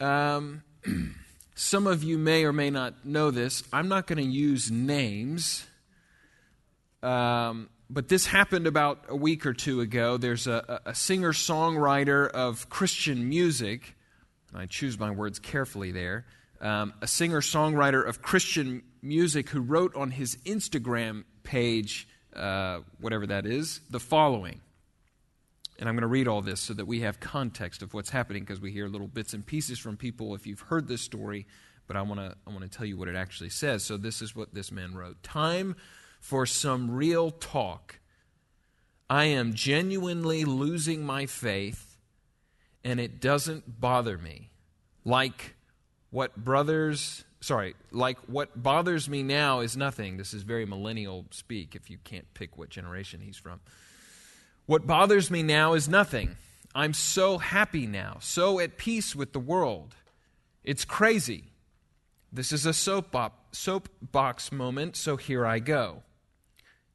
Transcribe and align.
Um, 0.00 0.62
some 1.54 1.86
of 1.86 2.02
you 2.04 2.18
may 2.18 2.44
or 2.44 2.52
may 2.52 2.70
not 2.70 3.04
know 3.04 3.30
this. 3.30 3.62
I'm 3.72 3.88
not 3.88 4.06
going 4.06 4.18
to 4.18 4.30
use 4.30 4.70
names, 4.70 5.66
um, 7.02 7.70
but 7.88 8.08
this 8.08 8.26
happened 8.26 8.66
about 8.66 9.04
a 9.08 9.16
week 9.16 9.46
or 9.46 9.54
two 9.54 9.80
ago. 9.80 10.16
There's 10.16 10.46
a, 10.46 10.80
a 10.84 10.94
singer 10.94 11.32
songwriter 11.32 12.28
of 12.28 12.68
Christian 12.68 13.28
music. 13.28 13.94
I 14.54 14.66
choose 14.66 14.98
my 14.98 15.10
words 15.10 15.38
carefully 15.38 15.92
there. 15.92 16.26
Um, 16.60 16.94
a 17.00 17.06
singer 17.06 17.40
songwriter 17.40 18.06
of 18.06 18.22
Christian 18.22 18.82
music 19.02 19.50
who 19.50 19.60
wrote 19.60 19.94
on 19.94 20.10
his 20.10 20.36
Instagram 20.44 21.24
page, 21.42 22.08
uh, 22.34 22.80
whatever 23.00 23.26
that 23.26 23.46
is, 23.46 23.80
the 23.90 24.00
following. 24.00 24.60
And 25.78 25.88
I'm 25.88 25.94
going 25.94 26.02
to 26.02 26.08
read 26.08 26.28
all 26.28 26.40
this 26.40 26.60
so 26.60 26.74
that 26.74 26.86
we 26.86 27.00
have 27.00 27.20
context 27.20 27.82
of 27.82 27.92
what's 27.92 28.10
happening 28.10 28.42
because 28.42 28.60
we 28.60 28.72
hear 28.72 28.88
little 28.88 29.08
bits 29.08 29.34
and 29.34 29.44
pieces 29.44 29.78
from 29.78 29.96
people 29.96 30.34
if 30.34 30.46
you've 30.46 30.60
heard 30.60 30.88
this 30.88 31.02
story, 31.02 31.46
but 31.86 31.96
I 31.96 32.02
want 32.02 32.20
to 32.20 32.34
I 32.46 32.50
want 32.50 32.62
to 32.62 32.68
tell 32.68 32.86
you 32.86 32.96
what 32.96 33.08
it 33.08 33.16
actually 33.16 33.50
says. 33.50 33.84
So 33.84 33.96
this 33.96 34.22
is 34.22 34.34
what 34.34 34.54
this 34.54 34.72
man 34.72 34.94
wrote. 34.94 35.22
Time 35.22 35.76
for 36.20 36.46
some 36.46 36.90
real 36.90 37.30
talk. 37.30 38.00
I 39.08 39.26
am 39.26 39.54
genuinely 39.54 40.44
losing 40.44 41.04
my 41.04 41.26
faith 41.26 41.98
and 42.82 42.98
it 42.98 43.20
doesn't 43.20 43.80
bother 43.80 44.16
me. 44.16 44.50
Like 45.04 45.56
what 46.10 46.36
brothers, 46.36 47.24
sorry, 47.40 47.74
like 47.92 48.18
what 48.26 48.60
bothers 48.60 49.08
me 49.08 49.22
now 49.22 49.60
is 49.60 49.76
nothing. 49.76 50.16
This 50.16 50.32
is 50.32 50.42
very 50.42 50.66
millennial 50.66 51.26
speak 51.30 51.74
if 51.74 51.90
you 51.90 51.98
can't 52.02 52.32
pick 52.34 52.56
what 52.56 52.68
generation 52.68 53.20
he's 53.20 53.36
from. 53.36 53.60
What 54.66 54.86
bothers 54.86 55.30
me 55.30 55.42
now 55.42 55.74
is 55.74 55.88
nothing. 55.88 56.36
I'm 56.74 56.92
so 56.92 57.38
happy 57.38 57.86
now, 57.86 58.18
so 58.20 58.58
at 58.60 58.76
peace 58.76 59.14
with 59.14 59.32
the 59.32 59.38
world. 59.38 59.94
It's 60.64 60.84
crazy. 60.84 61.52
This 62.32 62.52
is 62.52 62.66
a 62.66 62.74
soapbox 62.74 64.52
moment, 64.52 64.96
so 64.96 65.16
here 65.16 65.46
I 65.46 65.60
go. 65.60 66.02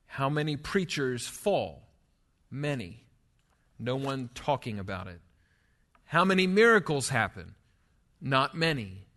How 0.06 0.30
many 0.30 0.58
preachers 0.58 1.26
fall? 1.26 1.88
Many. 2.52 3.06
No 3.80 3.96
one 3.96 4.30
talking 4.36 4.78
about 4.78 5.08
it. 5.08 5.22
How 6.04 6.26
many 6.26 6.46
miracles 6.46 7.08
happen? 7.10 7.56
Not 8.20 8.54
many. 8.54 9.08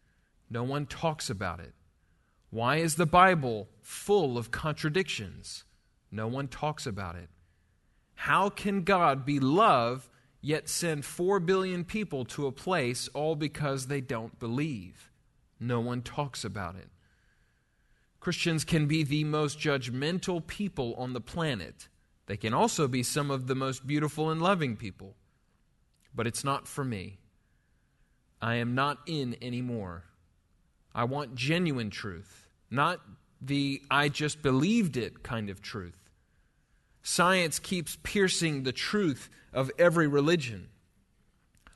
No 0.48 0.62
one 0.62 0.86
talks 0.86 1.28
about 1.28 1.58
it. 1.58 1.74
Why 2.50 2.76
is 2.76 2.94
the 2.94 3.04
Bible 3.06 3.68
full 3.82 4.38
of 4.38 4.52
contradictions? 4.52 5.64
No 6.12 6.28
one 6.28 6.46
talks 6.46 6.86
about 6.86 7.16
it. 7.16 7.28
How 8.14 8.48
can 8.48 8.82
God 8.82 9.24
be 9.24 9.40
love 9.40 10.10
yet 10.40 10.68
send 10.68 11.04
4 11.04 11.40
billion 11.40 11.84
people 11.84 12.24
to 12.26 12.46
a 12.46 12.52
place 12.52 13.08
all 13.08 13.34
because 13.36 13.86
they 13.86 14.00
don't 14.00 14.38
believe? 14.38 15.10
No 15.60 15.80
one 15.80 16.02
talks 16.02 16.44
about 16.44 16.76
it. 16.76 16.88
Christians 18.20 18.64
can 18.64 18.86
be 18.86 19.02
the 19.02 19.24
most 19.24 19.58
judgmental 19.58 20.46
people 20.46 20.94
on 20.96 21.12
the 21.12 21.20
planet. 21.20 21.88
They 22.26 22.36
can 22.36 22.54
also 22.54 22.88
be 22.88 23.02
some 23.02 23.30
of 23.30 23.46
the 23.46 23.54
most 23.54 23.86
beautiful 23.86 24.30
and 24.30 24.40
loving 24.40 24.76
people. 24.76 25.14
But 26.14 26.26
it's 26.26 26.44
not 26.44 26.66
for 26.66 26.84
me. 26.84 27.18
I 28.40 28.56
am 28.56 28.74
not 28.74 28.98
in 29.06 29.36
anymore. 29.42 30.04
I 30.94 31.04
want 31.04 31.34
genuine 31.34 31.90
truth, 31.90 32.46
not 32.70 33.00
the 33.40 33.82
I 33.90 34.08
just 34.08 34.42
believed 34.42 34.96
it 34.96 35.22
kind 35.22 35.50
of 35.50 35.60
truth. 35.60 36.03
Science 37.06 37.58
keeps 37.58 37.98
piercing 38.02 38.62
the 38.62 38.72
truth 38.72 39.28
of 39.52 39.70
every 39.78 40.08
religion. 40.08 40.68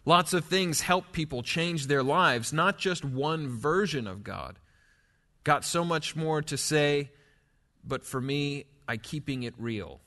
Lots 0.07 0.33
of 0.33 0.47
things 0.47 0.81
help 0.81 1.13
people 1.13 1.43
change 1.43 1.87
their 1.87 2.03
lives, 2.03 2.51
not 2.51 2.79
just 2.79 3.05
one 3.05 3.47
version 3.47 4.07
of 4.07 4.25
God. 4.25 4.59
Got 5.45 5.67
so 5.67 5.85
much 5.85 6.17
more 6.17 6.41
to 6.41 6.57
say, 6.57 7.11
but 7.85 8.07
for 8.07 8.23
me, 8.23 8.65
I 8.89 8.97
keeping 8.97 9.43
it 9.43 9.53
real. 9.59 10.01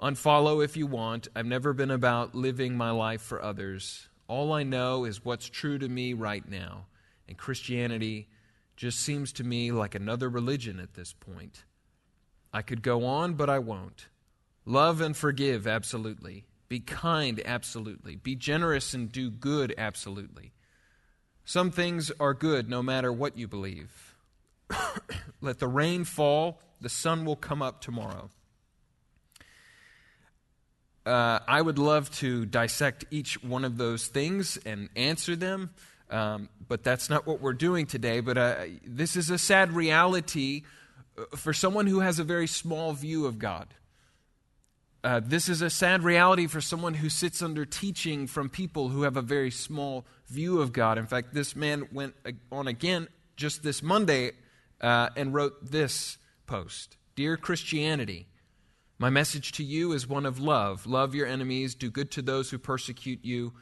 Unfollow 0.00 0.64
if 0.64 0.76
you 0.76 0.86
want. 0.86 1.26
I've 1.34 1.44
never 1.44 1.72
been 1.72 1.90
about 1.90 2.32
living 2.32 2.76
my 2.76 2.92
life 2.92 3.22
for 3.22 3.42
others. 3.42 4.08
All 4.28 4.52
I 4.52 4.62
know 4.62 5.04
is 5.06 5.24
what's 5.24 5.48
true 5.48 5.76
to 5.76 5.88
me 5.88 6.12
right 6.12 6.48
now. 6.48 6.86
And 7.26 7.36
Christianity 7.36 8.28
just 8.76 9.00
seems 9.00 9.32
to 9.34 9.44
me 9.44 9.72
like 9.72 9.96
another 9.96 10.28
religion 10.28 10.78
at 10.78 10.94
this 10.94 11.12
point. 11.12 11.64
I 12.52 12.62
could 12.62 12.82
go 12.82 13.04
on, 13.04 13.34
but 13.34 13.50
I 13.50 13.58
won't. 13.58 14.06
Love 14.64 15.00
and 15.00 15.16
forgive, 15.16 15.66
absolutely. 15.66 16.44
Be 16.68 16.80
kind, 16.80 17.42
absolutely. 17.44 18.16
Be 18.16 18.36
generous 18.36 18.94
and 18.94 19.10
do 19.10 19.30
good, 19.30 19.74
absolutely. 19.76 20.52
Some 21.44 21.70
things 21.70 22.12
are 22.20 22.34
good 22.34 22.68
no 22.68 22.82
matter 22.82 23.12
what 23.12 23.36
you 23.36 23.48
believe. 23.48 24.14
Let 25.40 25.58
the 25.58 25.66
rain 25.66 26.04
fall, 26.04 26.60
the 26.80 26.88
sun 26.88 27.24
will 27.24 27.36
come 27.36 27.60
up 27.60 27.80
tomorrow. 27.80 28.30
Uh, 31.04 31.40
I 31.48 31.60
would 31.60 31.78
love 31.78 32.10
to 32.18 32.44
dissect 32.46 33.04
each 33.10 33.42
one 33.42 33.64
of 33.64 33.78
those 33.78 34.06
things 34.06 34.58
and 34.64 34.90
answer 34.94 35.34
them, 35.34 35.70
um, 36.10 36.50
but 36.68 36.84
that's 36.84 37.08
not 37.08 37.26
what 37.26 37.40
we're 37.40 37.54
doing 37.54 37.86
today. 37.86 38.20
But 38.20 38.38
uh, 38.38 38.54
this 38.86 39.16
is 39.16 39.30
a 39.30 39.38
sad 39.38 39.72
reality 39.72 40.62
uh, 41.18 41.36
for 41.36 41.52
someone 41.52 41.86
who 41.86 42.00
has 42.00 42.18
a 42.18 42.24
very 42.24 42.46
small 42.46 42.92
view 42.92 43.26
of 43.26 43.38
God. 43.38 43.74
Uh, 45.02 45.18
this 45.18 45.48
is 45.48 45.62
a 45.62 45.70
sad 45.70 46.02
reality 46.02 46.46
for 46.46 46.60
someone 46.60 46.92
who 46.92 47.08
sits 47.08 47.40
under 47.40 47.64
teaching 47.64 48.26
from 48.26 48.50
people 48.50 48.90
who 48.90 49.02
have 49.02 49.16
a 49.16 49.22
very 49.22 49.50
small 49.50 50.04
view 50.28 50.60
of 50.60 50.74
God. 50.74 50.98
In 50.98 51.06
fact, 51.06 51.32
this 51.32 51.56
man 51.56 51.88
went 51.90 52.14
on 52.52 52.68
again 52.68 53.08
just 53.34 53.62
this 53.62 53.82
Monday 53.82 54.32
uh, 54.82 55.08
and 55.16 55.32
wrote 55.32 55.70
this 55.70 56.18
post 56.46 56.98
Dear 57.16 57.38
Christianity, 57.38 58.26
my 58.98 59.08
message 59.08 59.52
to 59.52 59.64
you 59.64 59.92
is 59.92 60.06
one 60.06 60.26
of 60.26 60.38
love. 60.38 60.86
Love 60.86 61.14
your 61.14 61.26
enemies, 61.26 61.74
do 61.74 61.90
good 61.90 62.10
to 62.10 62.22
those 62.22 62.50
who 62.50 62.58
persecute 62.58 63.24
you. 63.24 63.54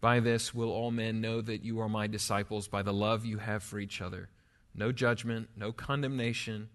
By 0.00 0.18
this 0.18 0.52
will 0.52 0.70
all 0.70 0.90
men 0.90 1.20
know 1.20 1.40
that 1.40 1.62
you 1.62 1.78
are 1.80 1.88
my 1.88 2.08
disciples, 2.08 2.66
by 2.66 2.82
the 2.82 2.92
love 2.92 3.24
you 3.24 3.38
have 3.38 3.62
for 3.62 3.78
each 3.78 4.00
other. 4.00 4.30
No 4.74 4.90
judgment, 4.90 5.50
no 5.56 5.70
condemnation. 5.70 6.70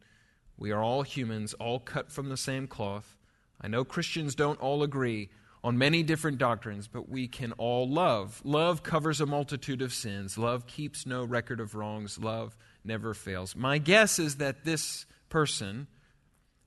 We 0.58 0.72
are 0.72 0.82
all 0.82 1.02
humans, 1.02 1.54
all 1.56 1.82
cut 1.82 2.10
from 2.10 2.30
the 2.30 2.38
same 2.38 2.68
cloth. 2.68 3.17
I 3.60 3.68
know 3.68 3.84
Christians 3.84 4.36
don't 4.36 4.60
all 4.60 4.84
agree 4.84 5.30
on 5.64 5.78
many 5.78 6.04
different 6.04 6.38
doctrines, 6.38 6.88
but 6.88 7.10
we 7.10 7.28
can 7.28 7.52
all 7.54 7.90
love. 7.90 8.42
Love 8.44 8.84
covers 8.84 9.20
a 9.20 9.26
multitude 9.26 9.82
of 9.82 9.94
sins. 9.94 10.38
Love 10.38 10.68
keeps 10.68 11.06
no 11.06 11.24
record 11.24 11.60
of 11.60 11.76
wrongs. 11.76 12.20
Love 12.20 12.56
never 12.84 13.14
fails. 13.14 13.56
My 13.56 13.78
guess 13.78 14.20
is 14.20 14.38
that 14.38 14.64
this 14.64 15.06
person 15.30 15.88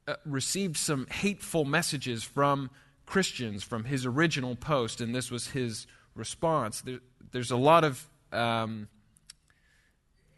uh, 0.06 0.16
received 0.24 0.76
some 0.76 1.06
hateful 1.06 1.64
messages 1.64 2.24
from 2.24 2.70
Christians 3.06 3.62
from 3.64 3.84
his 3.84 4.06
original 4.06 4.54
post, 4.54 5.00
and 5.00 5.14
this 5.14 5.30
was 5.30 5.48
his 5.48 5.86
response. 6.14 6.80
There, 6.80 7.00
there's 7.32 7.50
a 7.50 7.56
lot 7.56 7.84
of 7.84 8.08
um, 8.32 8.88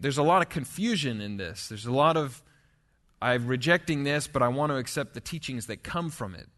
there's 0.00 0.18
a 0.18 0.22
lot 0.22 0.42
of 0.42 0.48
confusion 0.48 1.20
in 1.20 1.36
this. 1.36 1.68
There's 1.68 1.86
a 1.86 1.92
lot 1.92 2.16
of 2.16 2.42
I'm 3.22 3.46
rejecting 3.46 4.02
this, 4.02 4.26
but 4.26 4.42
I 4.42 4.48
want 4.48 4.72
to 4.72 4.76
accept 4.76 5.14
the 5.14 5.20
teachings 5.20 5.66
that 5.66 5.84
come 5.84 6.10
from 6.10 6.34
it. 6.34 6.48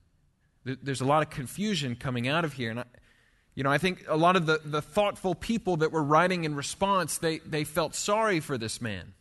There's 0.83 1.03
a 1.03 1.05
lot 1.05 1.23
of 1.23 1.29
confusion 1.29 1.95
coming 1.95 2.27
out 2.27 2.45
of 2.45 2.55
here. 2.55 2.71
And 2.71 2.81
I, 2.81 2.85
you 3.55 3.63
know, 3.63 3.71
I 3.71 3.77
think 3.77 4.05
a 4.09 4.17
lot 4.17 4.35
of 4.35 4.47
the, 4.47 4.61
the 4.65 4.81
thoughtful 4.81 5.35
people 5.35 5.77
that 5.79 5.93
were 5.93 6.03
writing 6.03 6.45
in 6.45 6.55
response, 6.55 7.19
they, 7.19 7.39
they 7.39 7.65
felt 7.65 7.95
sorry 7.95 8.41
for 8.41 8.57
this 8.57 8.81
man. 8.81 9.13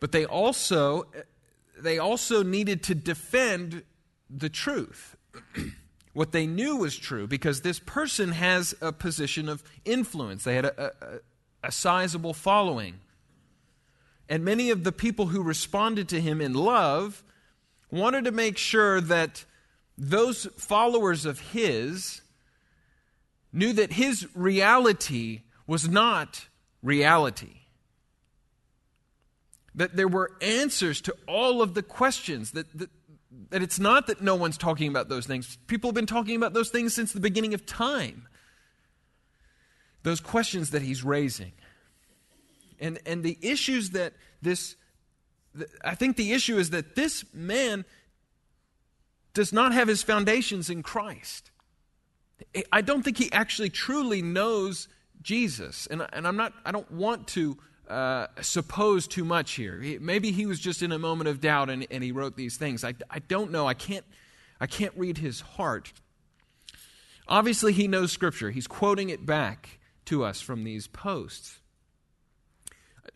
But 0.00 0.12
they 0.12 0.24
also, 0.24 1.06
they 1.78 1.98
also 1.98 2.42
needed 2.42 2.82
to 2.84 2.94
defend 2.94 3.82
the 4.30 4.48
truth. 4.48 5.16
what 6.14 6.32
they 6.32 6.46
knew 6.46 6.76
was 6.76 6.96
true 6.96 7.26
because 7.26 7.60
this 7.60 7.78
person 7.78 8.32
has 8.32 8.74
a 8.80 8.92
position 8.92 9.50
of 9.50 9.62
influence. 9.84 10.44
They 10.44 10.54
had 10.54 10.64
a, 10.64 10.86
a, 10.86 11.18
a 11.64 11.72
sizable 11.72 12.32
following. 12.32 13.00
And 14.28 14.44
many 14.44 14.70
of 14.70 14.84
the 14.84 14.92
people 14.92 15.26
who 15.26 15.42
responded 15.42 16.08
to 16.10 16.20
him 16.20 16.40
in 16.40 16.52
love 16.52 17.22
wanted 17.90 18.24
to 18.24 18.32
make 18.32 18.58
sure 18.58 19.00
that 19.00 19.44
those 19.96 20.46
followers 20.56 21.24
of 21.24 21.40
his 21.40 22.20
knew 23.52 23.72
that 23.72 23.92
his 23.92 24.28
reality 24.34 25.42
was 25.66 25.88
not 25.88 26.46
reality. 26.82 27.54
That 29.74 29.96
there 29.96 30.08
were 30.08 30.32
answers 30.40 31.00
to 31.02 31.16
all 31.26 31.62
of 31.62 31.74
the 31.74 31.82
questions, 31.82 32.52
that, 32.52 32.66
that, 32.78 32.90
that 33.50 33.62
it's 33.62 33.78
not 33.78 34.06
that 34.08 34.20
no 34.20 34.34
one's 34.34 34.58
talking 34.58 34.88
about 34.88 35.08
those 35.08 35.26
things. 35.26 35.56
People 35.66 35.88
have 35.88 35.94
been 35.94 36.06
talking 36.06 36.36
about 36.36 36.52
those 36.52 36.70
things 36.70 36.94
since 36.94 37.12
the 37.12 37.20
beginning 37.20 37.54
of 37.54 37.64
time. 37.64 38.28
Those 40.02 40.20
questions 40.20 40.70
that 40.70 40.82
he's 40.82 41.02
raising. 41.02 41.52
And, 42.80 42.98
and 43.06 43.22
the 43.22 43.38
issues 43.40 43.90
that 43.90 44.14
this, 44.42 44.76
I 45.84 45.94
think 45.94 46.16
the 46.16 46.32
issue 46.32 46.58
is 46.58 46.70
that 46.70 46.94
this 46.94 47.24
man 47.32 47.84
does 49.34 49.52
not 49.52 49.72
have 49.72 49.88
his 49.88 50.02
foundations 50.02 50.70
in 50.70 50.82
Christ. 50.82 51.50
I 52.72 52.80
don't 52.80 53.02
think 53.02 53.18
he 53.18 53.30
actually 53.32 53.70
truly 53.70 54.22
knows 54.22 54.88
Jesus. 55.22 55.86
And, 55.88 56.06
and 56.12 56.26
I'm 56.26 56.36
not, 56.36 56.52
I 56.64 56.70
don't 56.70 56.90
want 56.90 57.26
to 57.28 57.58
uh, 57.88 58.26
suppose 58.40 59.06
too 59.06 59.24
much 59.24 59.52
here. 59.52 59.82
Maybe 60.00 60.30
he 60.30 60.46
was 60.46 60.60
just 60.60 60.82
in 60.82 60.92
a 60.92 60.98
moment 60.98 61.28
of 61.28 61.40
doubt 61.40 61.70
and, 61.70 61.86
and 61.90 62.04
he 62.04 62.12
wrote 62.12 62.36
these 62.36 62.56
things. 62.56 62.84
I, 62.84 62.94
I 63.10 63.18
don't 63.20 63.50
know. 63.50 63.66
I 63.66 63.74
can't, 63.74 64.04
I 64.60 64.66
can't 64.66 64.92
read 64.96 65.18
his 65.18 65.40
heart. 65.40 65.92
Obviously, 67.26 67.72
he 67.72 67.88
knows 67.88 68.12
Scripture. 68.12 68.50
He's 68.50 68.66
quoting 68.66 69.10
it 69.10 69.26
back 69.26 69.78
to 70.06 70.24
us 70.24 70.40
from 70.40 70.64
these 70.64 70.86
posts. 70.86 71.58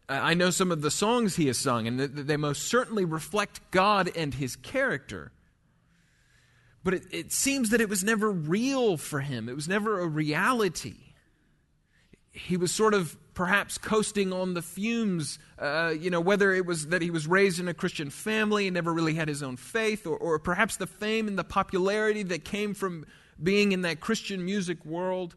I 0.08 0.34
know 0.34 0.50
some 0.50 0.70
of 0.70 0.82
the 0.82 0.90
songs 0.90 1.36
he 1.36 1.46
has 1.46 1.58
sung, 1.58 1.86
and 1.86 2.00
they 2.00 2.36
most 2.36 2.64
certainly 2.64 3.04
reflect 3.04 3.60
God 3.70 4.10
and 4.16 4.34
his 4.34 4.56
character. 4.56 5.32
But 6.84 6.94
it, 6.94 7.04
it, 7.10 7.32
seems 7.32 7.70
that 7.70 7.80
it 7.80 7.88
was 7.88 8.02
never 8.02 8.30
real 8.30 8.96
for 8.96 9.20
him, 9.20 9.48
it 9.48 9.54
was 9.54 9.68
never 9.68 10.00
a 10.00 10.06
reality. 10.06 10.96
He 12.32 12.56
was 12.56 12.72
sort 12.72 12.94
of 12.94 13.16
perhaps 13.34 13.76
coasting 13.76 14.32
on 14.32 14.54
the 14.54 14.62
fumes, 14.62 15.38
uh, 15.58 15.92
you 15.98 16.10
know, 16.10 16.20
whether 16.20 16.52
it 16.52 16.64
was 16.64 16.88
that 16.88 17.02
he 17.02 17.10
was 17.10 17.26
raised 17.26 17.60
in 17.60 17.68
a 17.68 17.74
Christian 17.74 18.08
family 18.08 18.66
and 18.66 18.74
never 18.74 18.92
really 18.92 19.14
had 19.14 19.28
his 19.28 19.42
own 19.42 19.56
faith, 19.56 20.06
or, 20.06 20.16
or 20.16 20.38
perhaps 20.38 20.76
the 20.76 20.86
fame 20.86 21.28
and 21.28 21.38
the 21.38 21.44
popularity 21.44 22.22
that 22.24 22.44
came 22.44 22.74
from 22.74 23.04
being 23.42 23.72
in 23.72 23.82
that 23.82 24.00
Christian 24.00 24.44
music 24.44 24.84
world. 24.84 25.34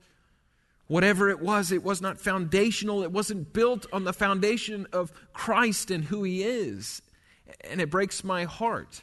Whatever 0.87 1.29
it 1.29 1.39
was, 1.39 1.71
it 1.71 1.83
was 1.83 2.01
not 2.01 2.19
foundational. 2.19 3.03
It 3.03 3.11
wasn't 3.11 3.53
built 3.53 3.87
on 3.91 4.03
the 4.03 4.13
foundation 4.13 4.87
of 4.93 5.11
Christ 5.33 5.89
and 5.89 6.03
who 6.05 6.23
he 6.23 6.43
is. 6.43 7.01
And 7.61 7.81
it 7.81 7.89
breaks 7.89 8.23
my 8.23 8.43
heart. 8.43 9.01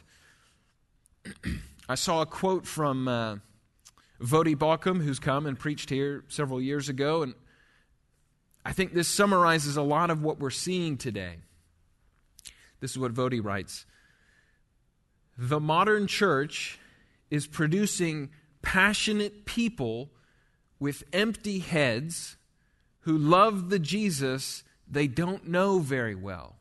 I 1.89 1.95
saw 1.95 2.21
a 2.21 2.25
quote 2.25 2.65
from 2.65 3.07
uh, 3.07 3.35
Voddie 4.21 4.55
Baucham, 4.55 5.03
who's 5.03 5.19
come 5.19 5.45
and 5.45 5.59
preached 5.59 5.89
here 5.89 6.23
several 6.29 6.61
years 6.61 6.87
ago, 6.87 7.23
and 7.23 7.33
I 8.65 8.71
think 8.71 8.93
this 8.93 9.09
summarizes 9.09 9.75
a 9.75 9.81
lot 9.81 10.09
of 10.09 10.23
what 10.23 10.39
we're 10.39 10.49
seeing 10.49 10.97
today. 10.97 11.37
This 12.79 12.91
is 12.91 12.99
what 12.99 13.13
Voddie 13.13 13.43
writes 13.43 13.85
The 15.37 15.59
modern 15.59 16.07
church 16.07 16.79
is 17.29 17.47
producing 17.47 18.29
passionate 18.61 19.45
people 19.45 20.09
with 20.83 21.05
empty 21.13 21.59
heads 21.59 22.35
who 23.03 23.17
love 23.17 23.69
the 23.69 23.79
Jesus 23.79 24.65
they 24.85 25.07
don't 25.07 25.47
know 25.47 25.79
very 25.79 26.13
well. 26.13 26.57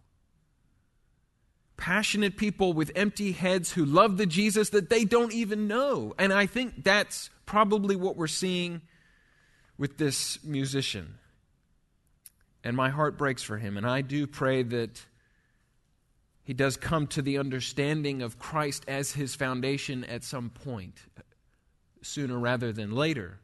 Passionate 1.77 2.37
people 2.37 2.73
with 2.73 2.93
empty 2.95 3.33
heads 3.33 3.73
who 3.73 3.85
love 3.85 4.19
the 4.19 4.27
Jesus 4.27 4.71
that 4.71 4.91
they 4.91 5.05
don't 5.05 5.33
even 5.33 5.67
know. 5.67 6.15
And 6.21 6.33
I 6.33 6.47
think 6.47 6.85
that's 6.85 7.31
probably 7.47 7.97
what 7.97 8.17
we're 8.17 8.29
seeing 8.29 8.83
with 9.77 9.99
this 9.99 10.39
musician. 10.45 11.19
And 12.63 12.77
my 12.77 12.91
heart 12.91 13.19
breaks 13.19 13.43
for 13.43 13.59
him. 13.59 13.77
And 13.77 13.85
I 13.85 14.03
do 14.03 14.29
pray 14.29 14.63
that 14.63 15.05
he 16.45 16.55
does 16.55 16.77
come 16.77 17.09
to 17.09 17.23
the 17.23 17.39
understanding 17.39 18.23
of 18.23 18.39
Christ 18.39 18.85
as 18.87 19.11
his 19.11 19.35
foundation 19.35 20.05
at 20.05 20.23
some 20.23 20.49
point, 20.49 21.01
sooner 22.03 22.39
rather 22.39 22.73
than 22.73 22.93
later. 22.93 23.41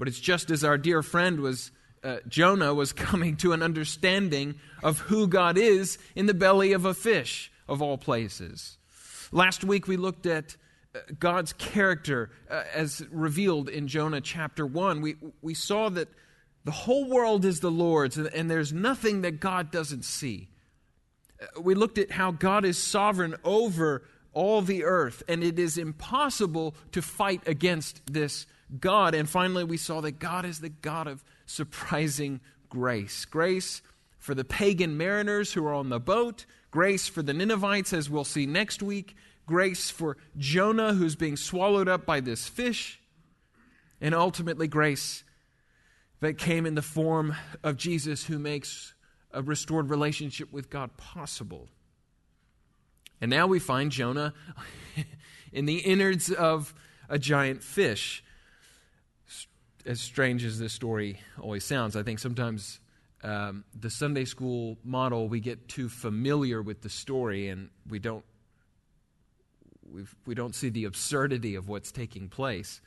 But 0.00 0.08
it's 0.08 0.18
just 0.18 0.50
as 0.50 0.64
our 0.64 0.78
dear 0.78 1.02
friend 1.02 1.40
was, 1.40 1.72
uh, 2.02 2.16
Jonah 2.26 2.72
was 2.72 2.92
coming 2.94 3.36
to 3.36 3.52
an 3.52 3.62
understanding 3.62 4.54
of 4.82 4.98
who 4.98 5.28
God 5.28 5.58
is 5.58 5.98
in 6.16 6.24
the 6.24 6.32
belly 6.32 6.72
of 6.72 6.86
a 6.86 6.94
fish, 6.94 7.52
of 7.68 7.82
all 7.82 7.98
places. 7.98 8.78
Last 9.30 9.62
week 9.62 9.86
we 9.86 9.98
looked 9.98 10.24
at 10.24 10.56
uh, 10.94 11.00
God's 11.18 11.52
character 11.52 12.30
uh, 12.50 12.62
as 12.74 13.04
revealed 13.10 13.68
in 13.68 13.88
Jonah 13.88 14.22
chapter 14.22 14.66
1. 14.66 15.02
We, 15.02 15.16
we 15.42 15.52
saw 15.52 15.90
that 15.90 16.08
the 16.64 16.70
whole 16.70 17.06
world 17.06 17.44
is 17.44 17.60
the 17.60 17.70
Lord's, 17.70 18.16
and, 18.16 18.28
and 18.28 18.50
there's 18.50 18.72
nothing 18.72 19.20
that 19.20 19.38
God 19.38 19.70
doesn't 19.70 20.06
see. 20.06 20.48
Uh, 21.42 21.60
we 21.60 21.74
looked 21.74 21.98
at 21.98 22.10
how 22.10 22.30
God 22.30 22.64
is 22.64 22.78
sovereign 22.78 23.36
over 23.44 24.02
all 24.32 24.62
the 24.62 24.84
earth, 24.84 25.22
and 25.28 25.44
it 25.44 25.58
is 25.58 25.76
impossible 25.76 26.74
to 26.92 27.02
fight 27.02 27.42
against 27.46 28.00
this 28.10 28.46
God. 28.78 29.14
And 29.14 29.28
finally, 29.28 29.64
we 29.64 29.76
saw 29.76 30.00
that 30.02 30.18
God 30.18 30.44
is 30.44 30.60
the 30.60 30.68
God 30.68 31.06
of 31.06 31.24
surprising 31.46 32.40
grace. 32.68 33.24
Grace 33.24 33.82
for 34.18 34.34
the 34.34 34.44
pagan 34.44 34.96
mariners 34.96 35.52
who 35.52 35.66
are 35.66 35.74
on 35.74 35.88
the 35.88 35.98
boat, 35.98 36.44
grace 36.70 37.08
for 37.08 37.22
the 37.22 37.32
Ninevites, 37.32 37.92
as 37.92 38.08
we'll 38.08 38.24
see 38.24 38.46
next 38.46 38.82
week, 38.82 39.16
grace 39.46 39.90
for 39.90 40.16
Jonah, 40.36 40.94
who's 40.94 41.16
being 41.16 41.36
swallowed 41.36 41.88
up 41.88 42.06
by 42.06 42.20
this 42.20 42.46
fish, 42.46 43.00
and 44.00 44.14
ultimately, 44.14 44.68
grace 44.68 45.24
that 46.20 46.38
came 46.38 46.66
in 46.66 46.74
the 46.74 46.82
form 46.82 47.34
of 47.62 47.76
Jesus, 47.76 48.26
who 48.26 48.38
makes 48.38 48.94
a 49.32 49.42
restored 49.42 49.90
relationship 49.90 50.52
with 50.52 50.70
God 50.70 50.96
possible. 50.96 51.68
And 53.20 53.30
now 53.30 53.46
we 53.46 53.58
find 53.58 53.90
Jonah 53.90 54.32
in 55.52 55.66
the 55.66 55.78
innards 55.78 56.30
of 56.30 56.74
a 57.08 57.18
giant 57.18 57.62
fish 57.62 58.22
as 59.86 60.00
strange 60.00 60.44
as 60.44 60.58
this 60.58 60.72
story 60.72 61.20
always 61.40 61.64
sounds, 61.64 61.96
I 61.96 62.02
think 62.02 62.18
sometimes 62.18 62.80
um, 63.22 63.64
the 63.78 63.90
Sunday 63.90 64.24
school 64.24 64.78
model, 64.84 65.28
we 65.28 65.40
get 65.40 65.68
too 65.68 65.88
familiar 65.88 66.62
with 66.62 66.82
the 66.82 66.88
story 66.88 67.48
and 67.48 67.70
we 67.88 67.98
don't, 67.98 68.24
we've, 69.90 70.14
we 70.26 70.34
do 70.34 70.42
not 70.42 70.54
see 70.54 70.70
the 70.70 70.84
absurdity 70.84 71.54
of 71.54 71.68
what's 71.68 71.92
taking 71.92 72.28
place. 72.28 72.80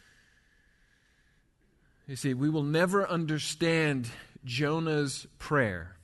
You 2.07 2.15
see, 2.15 2.33
we 2.33 2.49
will 2.49 2.63
never 2.63 3.07
understand 3.07 4.09
Jonah's 4.43 5.25
prayer 5.39 5.95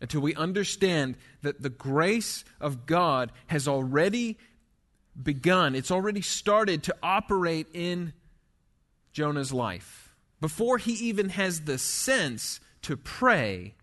until 0.00 0.20
we 0.20 0.34
understand 0.34 1.16
that 1.42 1.62
the 1.62 1.68
grace 1.68 2.44
of 2.60 2.86
God 2.86 3.32
has 3.48 3.68
already 3.68 4.38
begun, 5.20 5.74
it's 5.74 5.90
already 5.90 6.22
started 6.22 6.84
to 6.84 6.96
operate 7.02 7.66
in 7.74 8.12
Jonah's 9.12 9.52
life. 9.52 10.14
Before 10.40 10.78
he 10.78 10.92
even 10.92 11.30
has 11.30 11.62
the 11.62 11.78
sense 11.78 12.60
to 12.82 12.96
pray, 12.96 13.74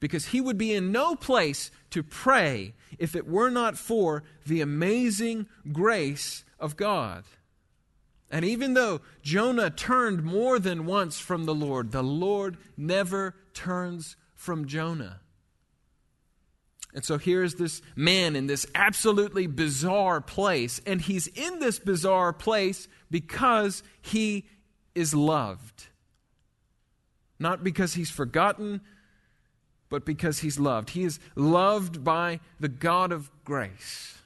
because 0.00 0.26
he 0.26 0.40
would 0.40 0.58
be 0.58 0.72
in 0.72 0.92
no 0.92 1.14
place 1.14 1.70
to 1.90 2.02
pray 2.02 2.74
if 2.98 3.14
it 3.14 3.26
were 3.26 3.50
not 3.50 3.76
for 3.76 4.24
the 4.46 4.60
amazing 4.60 5.46
grace 5.72 6.44
of 6.58 6.76
God. 6.76 7.24
And 8.30 8.44
even 8.44 8.74
though 8.74 9.00
Jonah 9.22 9.70
turned 9.70 10.22
more 10.22 10.58
than 10.58 10.86
once 10.86 11.18
from 11.18 11.46
the 11.46 11.54
Lord, 11.54 11.92
the 11.92 12.02
Lord 12.02 12.58
never 12.76 13.34
turns 13.54 14.16
from 14.34 14.66
Jonah. 14.66 15.20
And 16.94 17.04
so 17.04 17.18
here's 17.18 17.54
this 17.54 17.82
man 17.94 18.34
in 18.34 18.46
this 18.46 18.66
absolutely 18.74 19.46
bizarre 19.46 20.20
place, 20.20 20.80
and 20.86 21.00
he's 21.00 21.26
in 21.26 21.58
this 21.58 21.78
bizarre 21.78 22.32
place 22.32 22.88
because 23.10 23.82
he 24.00 24.46
is 24.94 25.14
loved. 25.14 25.86
Not 27.38 27.62
because 27.62 27.94
he's 27.94 28.10
forgotten, 28.10 28.80
but 29.90 30.04
because 30.04 30.40
he's 30.40 30.58
loved. 30.58 30.90
He 30.90 31.04
is 31.04 31.20
loved 31.36 32.02
by 32.02 32.40
the 32.58 32.68
God 32.68 33.12
of 33.12 33.30
grace. 33.44 34.18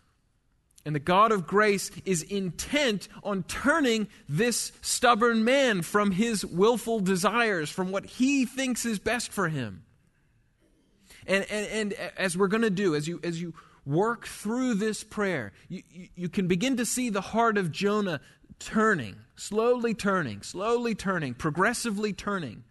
And 0.85 0.95
the 0.95 1.01
God 1.01 1.31
of 1.31 1.47
grace 1.47 1.91
is 2.05 2.23
intent 2.23 3.09
on 3.23 3.45
turning 3.45 4.09
this 4.29 4.73
stubborn 4.83 5.45
man 5.45 5.83
from 5.83 6.11
his 6.11 6.45
willful 6.45 7.01
desires, 7.01 7.71
from 7.71 7.93
what 7.93 8.05
he 8.05 8.47
thinks 8.47 8.85
is 8.85 8.99
best 8.99 9.31
for 9.31 9.49
him. 9.49 9.85
And, 11.27 11.47
and, 11.51 11.67
and 11.67 11.93
as 12.17 12.37
we're 12.37 12.49
going 12.49 12.63
to 12.63 12.71
do, 12.71 12.95
as 12.95 13.07
you, 13.07 13.21
as 13.23 13.41
you 13.41 13.55
work 13.85 14.27
through 14.27 14.75
this 14.75 15.05
prayer, 15.05 15.53
you, 15.69 15.83
you, 16.15 16.29
can 16.29 16.47
begin 16.47 16.77
to 16.77 16.87
see 16.87 17.11
the 17.11 17.21
heart 17.21 17.59
of 17.59 17.73
Jonah 17.73 18.21
turning, 18.59 19.17
slowly 19.37 19.95
turning, 19.95 20.43
slowly 20.43 20.95
turning, 20.95 21.35
progressively 21.35 22.13
turning. 22.13 22.65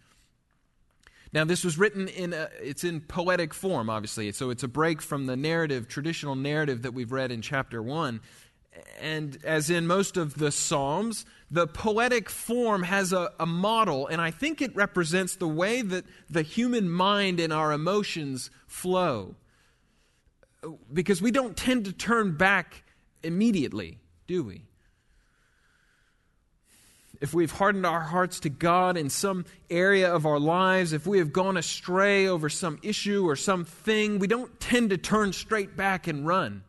Now, 1.33 1.45
this 1.45 1.63
was 1.63 1.77
written 1.77 2.07
in, 2.09 2.33
a, 2.33 2.49
it's 2.61 2.83
in 2.83 2.99
poetic 3.01 3.53
form, 3.53 3.89
obviously, 3.89 4.31
so 4.33 4.49
it's 4.49 4.63
a 4.63 4.67
break 4.67 5.01
from 5.01 5.27
the 5.27 5.37
narrative, 5.37 5.87
traditional 5.87 6.35
narrative 6.35 6.81
that 6.81 6.93
we've 6.93 7.11
read 7.11 7.31
in 7.31 7.41
chapter 7.41 7.81
1. 7.81 8.19
And 9.01 9.37
as 9.43 9.69
in 9.69 9.87
most 9.87 10.17
of 10.17 10.37
the 10.37 10.51
Psalms, 10.51 11.25
the 11.51 11.67
poetic 11.67 12.29
form 12.29 12.83
has 12.83 13.13
a, 13.13 13.31
a 13.39 13.45
model, 13.45 14.07
and 14.07 14.21
I 14.21 14.31
think 14.31 14.61
it 14.61 14.75
represents 14.75 15.35
the 15.35 15.47
way 15.47 15.81
that 15.81 16.05
the 16.29 16.41
human 16.41 16.89
mind 16.89 17.39
and 17.39 17.51
our 17.51 17.71
emotions 17.71 18.49
flow. 18.67 19.35
Because 20.91 21.21
we 21.21 21.31
don't 21.31 21.57
tend 21.57 21.85
to 21.85 21.93
turn 21.93 22.37
back 22.37 22.83
immediately, 23.23 23.99
do 24.27 24.43
we? 24.43 24.63
if 27.21 27.35
we've 27.35 27.51
hardened 27.51 27.85
our 27.85 28.01
hearts 28.01 28.39
to 28.41 28.49
God 28.49 28.97
in 28.97 29.09
some 29.11 29.45
area 29.69 30.13
of 30.13 30.25
our 30.25 30.39
lives, 30.39 30.91
if 30.91 31.05
we 31.05 31.19
have 31.19 31.31
gone 31.31 31.55
astray 31.55 32.27
over 32.27 32.49
some 32.49 32.79
issue 32.81 33.29
or 33.29 33.35
something, 33.35 34.17
we 34.17 34.25
don't 34.25 34.59
tend 34.59 34.89
to 34.89 34.97
turn 34.97 35.31
straight 35.31 35.77
back 35.77 36.07
and 36.07 36.25
run. 36.25 36.63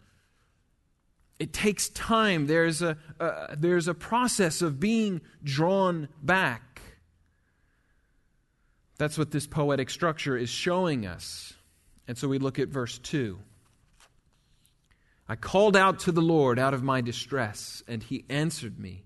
It 1.38 1.52
takes 1.52 1.88
time. 1.88 2.46
There's 2.46 2.82
a, 2.82 2.96
uh, 3.18 3.54
there's 3.56 3.88
a 3.88 3.94
process 3.94 4.62
of 4.62 4.78
being 4.78 5.20
drawn 5.42 6.08
back. 6.22 6.80
That's 8.98 9.18
what 9.18 9.32
this 9.32 9.46
poetic 9.46 9.90
structure 9.90 10.36
is 10.36 10.48
showing 10.48 11.06
us. 11.06 11.54
And 12.06 12.16
so 12.16 12.28
we 12.28 12.38
look 12.38 12.58
at 12.58 12.68
verse 12.68 12.98
2. 12.98 13.38
I 15.28 15.34
called 15.34 15.76
out 15.76 16.00
to 16.00 16.12
the 16.12 16.20
Lord 16.20 16.58
out 16.58 16.74
of 16.74 16.82
my 16.82 17.00
distress, 17.00 17.82
and 17.88 18.02
he 18.02 18.24
answered 18.28 18.78
me. 18.78 19.04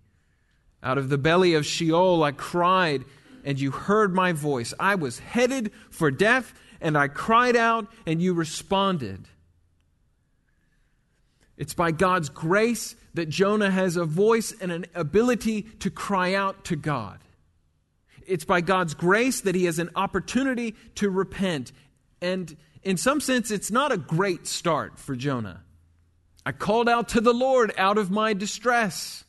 Out 0.82 0.98
of 0.98 1.08
the 1.08 1.18
belly 1.18 1.54
of 1.54 1.64
Sheol 1.64 2.22
I 2.22 2.32
cried, 2.32 3.04
and 3.44 3.60
you 3.60 3.70
heard 3.70 4.14
my 4.14 4.32
voice. 4.32 4.74
I 4.78 4.96
was 4.96 5.18
headed 5.18 5.72
for 5.90 6.10
death, 6.10 6.52
and 6.80 6.98
I 6.98 7.08
cried 7.08 7.56
out, 7.56 7.86
and 8.06 8.20
you 8.20 8.34
responded. 8.34 9.28
It's 11.56 11.74
by 11.74 11.90
God's 11.90 12.28
grace 12.28 12.96
that 13.14 13.28
Jonah 13.28 13.70
has 13.70 13.96
a 13.96 14.04
voice 14.04 14.52
and 14.60 14.70
an 14.70 14.86
ability 14.94 15.62
to 15.80 15.90
cry 15.90 16.34
out 16.34 16.64
to 16.66 16.76
God. 16.76 17.18
It's 18.26 18.44
by 18.44 18.60
God's 18.60 18.94
grace 18.94 19.40
that 19.42 19.54
he 19.54 19.64
has 19.64 19.78
an 19.78 19.90
opportunity 19.94 20.74
to 20.96 21.08
repent. 21.08 21.72
And 22.20 22.56
in 22.82 22.96
some 22.96 23.20
sense, 23.20 23.50
it's 23.50 23.70
not 23.70 23.92
a 23.92 23.96
great 23.96 24.46
start 24.46 24.98
for 24.98 25.16
Jonah. 25.16 25.62
I 26.44 26.52
called 26.52 26.88
out 26.88 27.08
to 27.10 27.20
the 27.20 27.34
Lord 27.34 27.72
out 27.78 27.98
of 27.98 28.10
my 28.10 28.32
distress. 28.32 29.24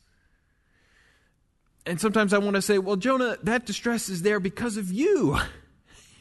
And 1.86 2.02
sometimes 2.02 2.34
I 2.34 2.40
want 2.40 2.56
to 2.56 2.62
say, 2.62 2.78
well, 2.78 2.98
Jonah, 2.98 3.38
that 3.44 3.66
distress 3.66 4.10
is 4.10 4.22
there 4.22 4.40
because 4.40 4.78
of 4.78 4.92
you. 4.92 5.38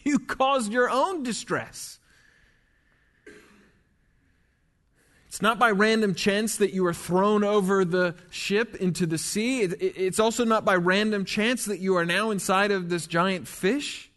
You 0.04 0.20
caused 0.20 0.72
your 0.72 0.88
own 0.88 1.24
distress. 1.24 1.98
It's 5.36 5.42
not 5.42 5.58
by 5.58 5.70
random 5.70 6.14
chance 6.14 6.56
that 6.56 6.72
you 6.72 6.86
are 6.86 6.94
thrown 6.94 7.44
over 7.44 7.84
the 7.84 8.14
ship 8.30 8.74
into 8.76 9.04
the 9.04 9.18
sea. 9.18 9.60
It's 9.60 10.18
also 10.18 10.46
not 10.46 10.64
by 10.64 10.76
random 10.76 11.26
chance 11.26 11.66
that 11.66 11.78
you 11.78 11.94
are 11.98 12.06
now 12.06 12.30
inside 12.30 12.70
of 12.70 12.88
this 12.88 13.06
giant 13.06 13.46
fish. 13.46 14.10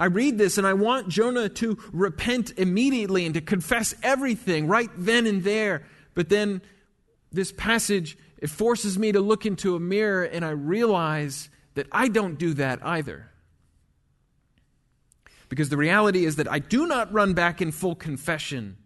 I 0.00 0.06
read 0.06 0.36
this 0.36 0.58
and 0.58 0.66
I 0.66 0.72
want 0.72 1.10
Jonah 1.10 1.48
to 1.48 1.78
repent 1.92 2.58
immediately 2.58 3.24
and 3.24 3.34
to 3.34 3.40
confess 3.40 3.94
everything 4.02 4.66
right 4.66 4.90
then 4.96 5.28
and 5.28 5.44
there. 5.44 5.84
But 6.14 6.28
then 6.28 6.60
this 7.30 7.52
passage, 7.52 8.18
it 8.38 8.50
forces 8.50 8.98
me 8.98 9.12
to 9.12 9.20
look 9.20 9.46
into 9.46 9.76
a 9.76 9.80
mirror 9.80 10.24
and 10.24 10.44
I 10.44 10.50
realize 10.50 11.50
that 11.74 11.86
I 11.92 12.08
don't 12.08 12.36
do 12.36 12.52
that 12.54 12.84
either. 12.84 13.30
Because 15.48 15.68
the 15.68 15.76
reality 15.76 16.24
is 16.24 16.34
that 16.34 16.50
I 16.50 16.58
do 16.58 16.88
not 16.88 17.12
run 17.12 17.32
back 17.32 17.62
in 17.62 17.70
full 17.70 17.94
confession 17.94 18.78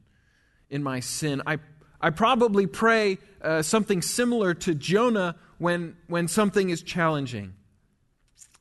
in 0.70 0.82
my 0.82 1.00
sin. 1.00 1.42
I, 1.46 1.58
I 2.00 2.10
probably 2.10 2.66
pray 2.66 3.18
uh, 3.42 3.62
something 3.62 4.00
similar 4.00 4.54
to 4.54 4.74
Jonah 4.74 5.36
when, 5.58 5.96
when 6.06 6.28
something 6.28 6.70
is 6.70 6.82
challenging 6.82 7.54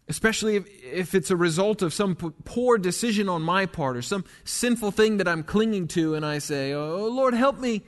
especially 0.10 0.56
if, 0.56 0.68
if 0.84 1.16
it's 1.16 1.32
a 1.32 1.36
result 1.38 1.82
of 1.82 1.94
some 1.94 2.16
p- 2.16 2.32
poor 2.44 2.78
decision 2.78 3.30
on 3.30 3.44
my 3.44 3.68
part 3.68 3.96
or 3.96 4.02
some 4.02 4.26
sinful 4.44 4.92
thing 4.92 5.18
that 5.18 5.28
I'm 5.28 5.44
clinging 5.44 5.88
to, 5.90 6.16
and 6.16 6.26
I 6.26 6.40
say, 6.40 6.74
Oh, 6.74 7.08
Lord, 7.08 7.36
help 7.36 7.60
me. 7.60 7.84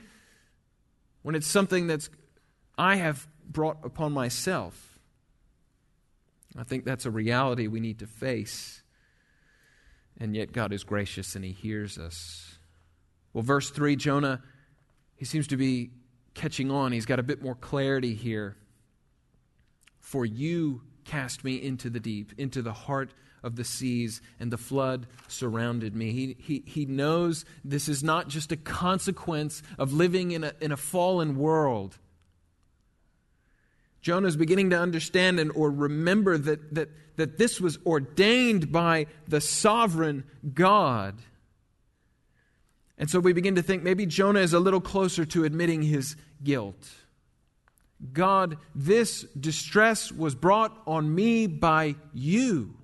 When 1.23 1.35
it's 1.35 1.47
something 1.47 1.87
that's 1.87 2.09
I 2.77 2.95
have 2.95 3.27
brought 3.45 3.79
upon 3.83 4.13
myself. 4.13 4.99
I 6.57 6.63
think 6.63 6.85
that's 6.85 7.05
a 7.05 7.11
reality 7.11 7.67
we 7.67 7.79
need 7.79 7.99
to 7.99 8.07
face. 8.07 8.83
And 10.19 10.35
yet 10.35 10.51
God 10.51 10.71
is 10.71 10.83
gracious 10.83 11.35
and 11.35 11.43
He 11.43 11.51
hears 11.51 11.97
us. 11.97 12.50
Well, 13.33 13.43
verse 13.43 13.69
3, 13.69 13.95
Jonah, 13.95 14.41
he 15.15 15.25
seems 15.25 15.47
to 15.47 15.57
be 15.57 15.91
catching 16.33 16.71
on. 16.71 16.91
He's 16.91 17.05
got 17.05 17.19
a 17.19 17.23
bit 17.23 17.41
more 17.41 17.55
clarity 17.55 18.13
here. 18.13 18.57
For 20.00 20.25
you 20.25 20.81
cast 21.05 21.43
me 21.43 21.61
into 21.61 21.89
the 21.89 22.00
deep, 22.00 22.33
into 22.38 22.61
the 22.61 22.73
heart 22.73 23.13
of 23.43 23.55
the 23.55 23.63
seas, 23.63 24.21
and 24.39 24.51
the 24.51 24.57
flood 24.57 25.07
surrounded 25.27 25.95
me. 25.95 26.11
He, 26.11 26.35
he, 26.39 26.63
he 26.65 26.85
knows 26.85 27.45
this 27.63 27.89
is 27.89 28.03
not 28.03 28.27
just 28.27 28.51
a 28.51 28.57
consequence 28.57 29.63
of 29.79 29.93
living 29.93 30.31
in 30.31 30.43
a, 30.43 30.53
in 30.61 30.71
a 30.71 30.77
fallen 30.77 31.38
world. 31.38 31.97
Jonah 34.01 34.27
is 34.27 34.35
beginning 34.35 34.71
to 34.71 34.79
understand 34.79 35.39
and 35.39 35.51
or 35.51 35.69
remember 35.69 36.38
that, 36.38 36.73
that, 36.73 36.89
that 37.17 37.38
this 37.38 37.61
was 37.61 37.77
ordained 37.85 38.71
by 38.71 39.07
the 39.27 39.41
sovereign 39.41 40.23
God. 40.53 41.19
And 43.01 43.10
so 43.10 43.20
we 43.20 43.34
begin 43.34 43.55
to 43.55 43.63
think 43.63 43.81
maybe 43.81 44.05
Jonah 44.05 44.41
is 44.41 44.53
a 44.53 44.60
little 44.60 44.79
closer 44.79 45.25
to 45.25 45.43
admitting 45.43 45.81
his 45.81 46.15
guilt. 46.43 46.88
God, 48.13 48.58
this 48.75 49.24
distress 49.24 50.12
was 50.12 50.36
brought 50.36 50.79
on 50.86 51.13
me 51.13 51.48
by 51.48 51.96
you. 52.13 52.75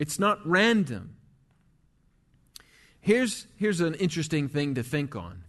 It's 0.00 0.18
not 0.18 0.44
random. 0.44 1.14
Here's, 3.00 3.46
here's 3.56 3.80
an 3.80 3.94
interesting 3.94 4.48
thing 4.48 4.74
to 4.74 4.82
think 4.82 5.14
on. 5.14 5.44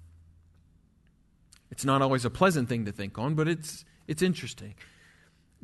It's 1.71 1.83
not 1.83 2.03
always 2.03 2.25
a 2.25 2.29
pleasant 2.29 2.69
thing 2.69 2.85
to 2.85 2.91
think 2.91 3.17
on, 3.17 3.33
but 3.33 3.47
it's, 3.47 3.85
it's 4.07 4.21
interesting. 4.21 4.75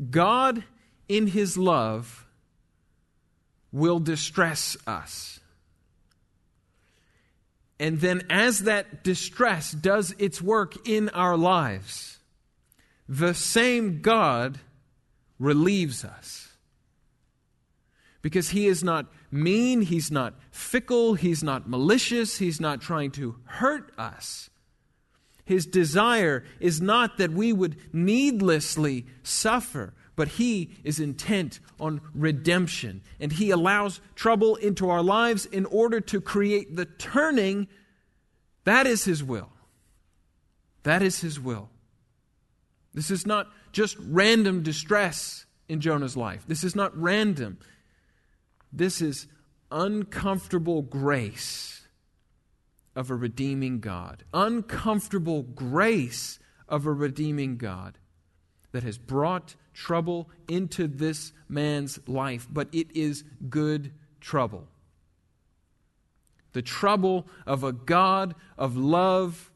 God, 0.10 0.64
in 1.08 1.28
His 1.28 1.60
love, 1.60 2.26
will 3.72 4.00
distress 4.00 4.76
us. 4.88 5.40
And 7.80 8.02
then, 8.02 8.24
as 8.30 8.62
that 8.62 9.04
distress 9.04 9.72
does 9.72 10.16
its 10.18 10.42
work 10.42 10.88
in 10.88 11.10
our 11.10 11.38
lives, 11.38 12.18
the 13.08 13.34
same 13.34 14.02
God 14.02 14.60
relieves 15.40 16.04
us. 16.04 16.50
Because 18.22 18.50
he 18.50 18.68
is 18.68 18.84
not 18.84 19.06
mean, 19.32 19.82
he's 19.82 20.12
not 20.12 20.34
fickle, 20.52 21.14
he's 21.14 21.44
not 21.44 21.70
malicious, 21.70 22.40
he's 22.40 22.60
not 22.60 22.82
trying 22.82 23.12
to 23.12 23.36
hurt 23.46 23.92
us. 23.98 24.50
His 25.46 25.66
desire 25.66 26.44
is 26.60 26.82
not 26.82 27.18
that 27.20 27.32
we 27.32 27.54
would 27.54 27.78
needlessly 27.94 29.06
suffer, 29.24 29.94
but 30.18 30.28
he 30.28 30.72
is 30.84 31.00
intent 31.00 31.62
on 31.80 32.02
redemption. 32.14 33.02
And 33.22 33.32
he 33.32 33.52
allows 33.52 34.02
trouble 34.16 34.56
into 34.56 34.90
our 34.90 35.04
lives 35.04 35.46
in 35.46 35.66
order 35.66 36.02
to 36.02 36.20
create 36.20 36.76
the 36.76 36.86
turning. 36.86 37.68
That 38.66 38.88
is 38.88 39.06
his 39.06 39.24
will. 39.24 39.50
That 40.84 41.04
is 41.04 41.22
his 41.22 41.40
will. 41.40 41.70
This 42.96 43.12
is 43.12 43.28
not 43.28 43.48
just 43.72 43.96
random 44.00 44.64
distress 44.64 45.46
in 45.70 45.82
Jonah's 45.82 46.18
life. 46.18 46.44
This 46.48 46.64
is 46.64 46.76
not 46.76 47.00
random. 47.00 47.60
This 48.74 49.02
is 49.02 49.28
uncomfortable 49.72 50.82
grace 50.82 51.88
of 52.96 53.12
a 53.12 53.16
redeeming 53.16 53.82
God. 53.82 54.24
Uncomfortable 54.34 55.44
grace 55.44 56.40
of 56.68 56.88
a 56.88 56.92
redeeming 56.92 57.58
God 57.58 58.00
that 58.72 58.84
has 58.84 58.98
brought 58.98 59.56
trouble 59.74 60.30
into 60.48 60.88
this 60.88 61.34
man's 61.48 62.00
life, 62.08 62.48
but 62.50 62.68
it 62.72 62.96
is 62.96 63.24
good 63.50 63.92
trouble. 64.22 64.68
The 66.54 66.62
trouble 66.62 67.28
of 67.46 67.64
a 67.64 67.72
God 67.72 68.36
of 68.58 68.76
love 68.76 69.52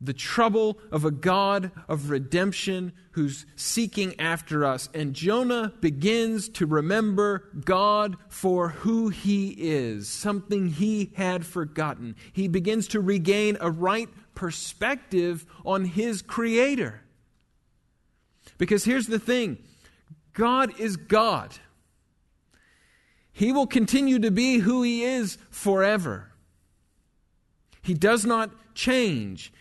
the 0.00 0.12
trouble 0.12 0.78
of 0.92 1.04
a 1.04 1.10
God 1.10 1.70
of 1.88 2.10
redemption 2.10 2.92
who's 3.12 3.46
seeking 3.56 4.18
after 4.20 4.64
us. 4.64 4.88
And 4.92 5.14
Jonah 5.14 5.72
begins 5.80 6.48
to 6.50 6.66
remember 6.66 7.48
God 7.64 8.16
for 8.28 8.70
who 8.70 9.08
he 9.08 9.54
is, 9.58 10.08
something 10.08 10.68
he 10.68 11.12
had 11.14 11.46
forgotten. 11.46 12.14
He 12.32 12.48
begins 12.48 12.88
to 12.88 13.00
regain 13.00 13.56
a 13.60 13.70
right 13.70 14.08
perspective 14.34 15.46
on 15.64 15.86
his 15.86 16.20
Creator. 16.20 17.00
Because 18.58 18.84
here's 18.84 19.06
the 19.06 19.18
thing 19.18 19.58
God 20.32 20.78
is 20.78 20.96
God, 20.96 21.54
He 23.32 23.52
will 23.52 23.66
continue 23.66 24.18
to 24.20 24.30
be 24.30 24.58
who 24.58 24.82
He 24.82 25.04
is 25.04 25.38
forever. 25.50 26.32
He 27.82 27.94
does 27.94 28.24
not 28.26 28.50
change. 28.74 29.52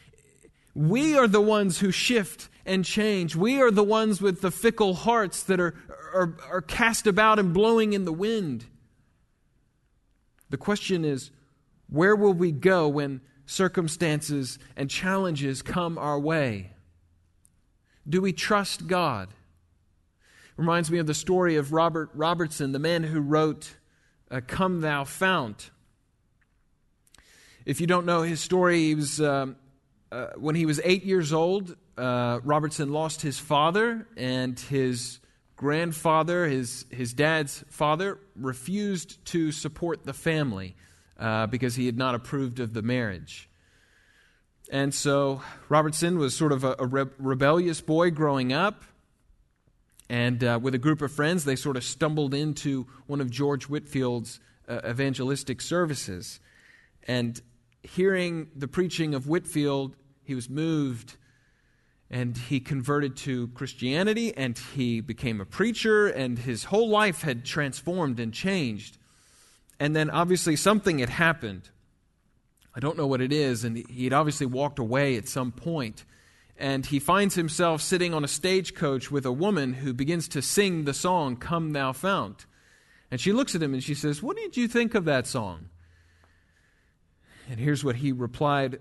We 0.74 1.18
are 1.18 1.28
the 1.28 1.42
ones 1.42 1.80
who 1.80 1.92
shift 1.92 2.50
and 2.66 2.84
change. 2.84 3.36
We 3.36 3.62
are 3.62 3.72
the 3.72 3.84
ones 3.84 4.22
with 4.22 4.42
the 4.42 4.52
fickle 4.52 4.96
hearts 4.96 5.44
that 5.44 5.60
are, 5.60 5.76
are, 6.14 6.36
are 6.50 6.62
cast 6.62 7.06
about 7.08 7.38
and 7.38 7.54
blowing 7.54 7.94
in 7.94 8.04
the 8.06 8.12
wind. 8.12 8.66
The 10.50 10.58
question 10.58 11.06
is 11.06 11.32
where 11.88 12.16
will 12.16 12.34
we 12.34 12.52
go 12.52 12.88
when 12.88 13.22
circumstances 13.46 14.58
and 14.76 14.90
challenges 14.90 15.62
come 15.62 15.98
our 15.98 16.20
way? 16.20 16.72
Do 18.08 18.22
we 18.22 18.34
trust 18.34 18.88
God? 18.88 19.30
Reminds 20.58 20.92
me 20.92 21.00
of 21.00 21.08
the 21.08 21.14
story 21.14 21.56
of 21.56 21.74
Robert 21.74 22.10
Robertson, 22.14 22.72
the 22.72 22.80
man 22.80 23.04
who 23.04 23.20
wrote 23.20 23.76
uh, 24.32 24.42
Come 24.46 24.82
Thou 24.82 25.04
Fount. 25.04 25.72
If 27.66 27.82
you 27.82 27.88
don't 27.88 28.06
know 28.06 28.22
his 28.22 28.40
story, 28.40 28.84
he 28.84 28.96
was 28.96 29.20
um, 29.20 29.56
uh, 30.12 30.28
when 30.38 30.56
he 30.56 30.66
was 30.66 30.80
eight 30.84 31.04
years 31.04 31.34
old, 31.34 31.76
uh, 31.98 32.40
Robertson 32.44 32.92
lost 32.92 33.22
his 33.22 33.40
father 33.40 34.08
and 34.16 34.58
his 34.58 35.20
grandfather, 35.56 36.46
his, 36.46 36.86
his 36.90 37.14
dad's 37.14 37.66
father, 37.70 38.20
refused 38.36 39.24
to 39.26 39.52
support 39.52 40.06
the 40.06 40.14
family 40.14 40.76
uh, 41.18 41.48
because 41.48 41.76
he 41.76 41.86
had 41.86 41.98
not 41.98 42.16
approved 42.16 42.60
of 42.60 42.74
the 42.74 42.82
marriage. 42.82 43.50
And 44.72 44.94
so 44.94 45.42
Robertson 45.70 46.18
was 46.18 46.36
sort 46.36 46.52
of 46.52 46.64
a, 46.64 46.76
a 46.80 46.86
re- 46.86 47.06
rebellious 47.18 47.82
boy 47.82 48.12
growing 48.12 48.52
up. 48.54 48.84
And 50.10 50.44
uh, 50.44 50.60
with 50.62 50.76
a 50.76 50.80
group 50.80 51.02
of 51.02 51.12
friends, 51.12 51.46
they 51.46 51.56
sort 51.56 51.78
of 51.78 51.84
stumbled 51.84 52.34
into 52.34 52.88
one 53.08 53.22
of 53.22 53.30
George 53.30 53.66
Whitefield's 53.66 54.40
uh, 54.68 54.82
evangelistic 54.88 55.62
services. 55.62 56.40
And 57.08 57.42
hearing 57.84 58.50
the 58.56 58.68
preaching 58.68 59.16
of 59.16 59.28
Whitfield, 59.28 59.96
he 60.24 60.36
was 60.36 60.50
moved 60.50 61.18
and 62.10 62.38
he 62.38 62.60
converted 62.60 63.18
to 63.18 63.48
Christianity 63.50 64.36
and 64.36 64.58
he 64.76 65.02
became 65.02 65.42
a 65.42 65.46
preacher, 65.46 66.08
and 66.08 66.38
his 66.38 66.66
whole 66.66 66.88
life 66.88 67.22
had 67.22 67.44
transformed 67.44 68.20
and 68.20 68.32
changed. 68.32 68.98
And 69.80 69.96
then 69.96 70.10
obviously 70.10 70.56
something 70.56 71.00
had 71.00 71.10
happened. 71.10 71.70
I 72.76 72.80
don't 72.80 72.98
know 72.98 73.08
what 73.08 73.22
it 73.22 73.32
is, 73.32 73.64
and 73.64 73.78
he 73.78 74.04
had 74.04 74.14
obviously 74.14 74.46
walked 74.46 74.80
away 74.80 75.16
at 75.16 75.30
some 75.30 75.52
point. 75.52 76.04
And 76.58 76.86
he 76.86 77.00
finds 77.00 77.36
himself 77.36 77.82
sitting 77.82 78.14
on 78.14 78.24
a 78.24 78.30
stagecoach 78.30 79.10
with 79.10 79.26
a 79.26 79.32
woman 79.32 79.74
who 79.74 79.94
begins 79.94 80.28
to 80.30 80.42
sing 80.42 80.84
the 80.84 80.94
song, 80.94 81.38
Come 81.38 81.72
Thou 81.72 81.94
Fount. 81.94 82.46
And 83.12 83.20
she 83.20 83.34
looks 83.34 83.56
at 83.56 83.64
him 83.64 83.74
and 83.74 83.84
she 83.84 83.94
says, 83.94 84.22
What 84.22 84.38
did 84.38 84.58
you 84.58 84.68
think 84.68 84.96
of 84.96 85.06
that 85.06 85.28
song? 85.28 85.70
And 87.50 87.60
here's 87.60 87.84
what 87.84 87.98
he 87.98 88.12
replied 88.12 88.80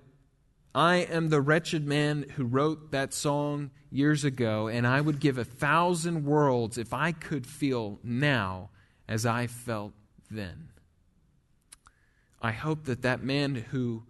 I 0.74 0.96
am 0.96 1.28
the 1.28 1.40
wretched 1.40 1.86
man 1.86 2.26
who 2.34 2.44
wrote 2.44 2.90
that 2.90 3.14
song 3.14 3.70
years 3.90 4.24
ago, 4.24 4.66
and 4.66 4.86
I 4.86 5.00
would 5.00 5.20
give 5.20 5.38
a 5.38 5.44
thousand 5.44 6.24
worlds 6.24 6.78
if 6.78 6.92
I 6.92 7.12
could 7.12 7.46
feel 7.46 8.00
now 8.02 8.70
as 9.06 9.24
I 9.24 9.46
felt 9.46 9.92
then. 10.30 10.70
I 12.44 12.52
hope 12.52 12.84
that 12.84 13.00
that 13.02 13.22
man 13.22 13.54
who 13.54 14.02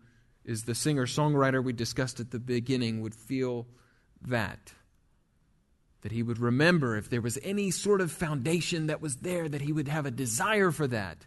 is 0.45 0.65
the 0.65 0.75
singer 0.75 1.07
songwriter 1.07 1.63
we 1.63 1.73
discussed 1.73 2.19
at 2.19 2.33
the 2.33 2.41
beginning 2.41 3.01
would 3.01 3.15
feel 3.15 3.69
that. 4.27 4.75
That 6.03 6.11
he 6.11 6.25
would 6.25 6.41
remember 6.41 6.97
if 6.97 7.09
there 7.09 7.21
was 7.21 7.39
any 7.45 7.71
sort 7.71 8.01
of 8.01 8.11
foundation 8.11 8.89
that 8.89 9.01
was 9.01 9.19
there, 9.19 9.49
that 9.49 9.63
he 9.63 9.73
would 9.73 9.87
have 9.87 10.05
a 10.05 10.11
desire 10.11 10.73
for 10.73 10.89
that 10.89 11.27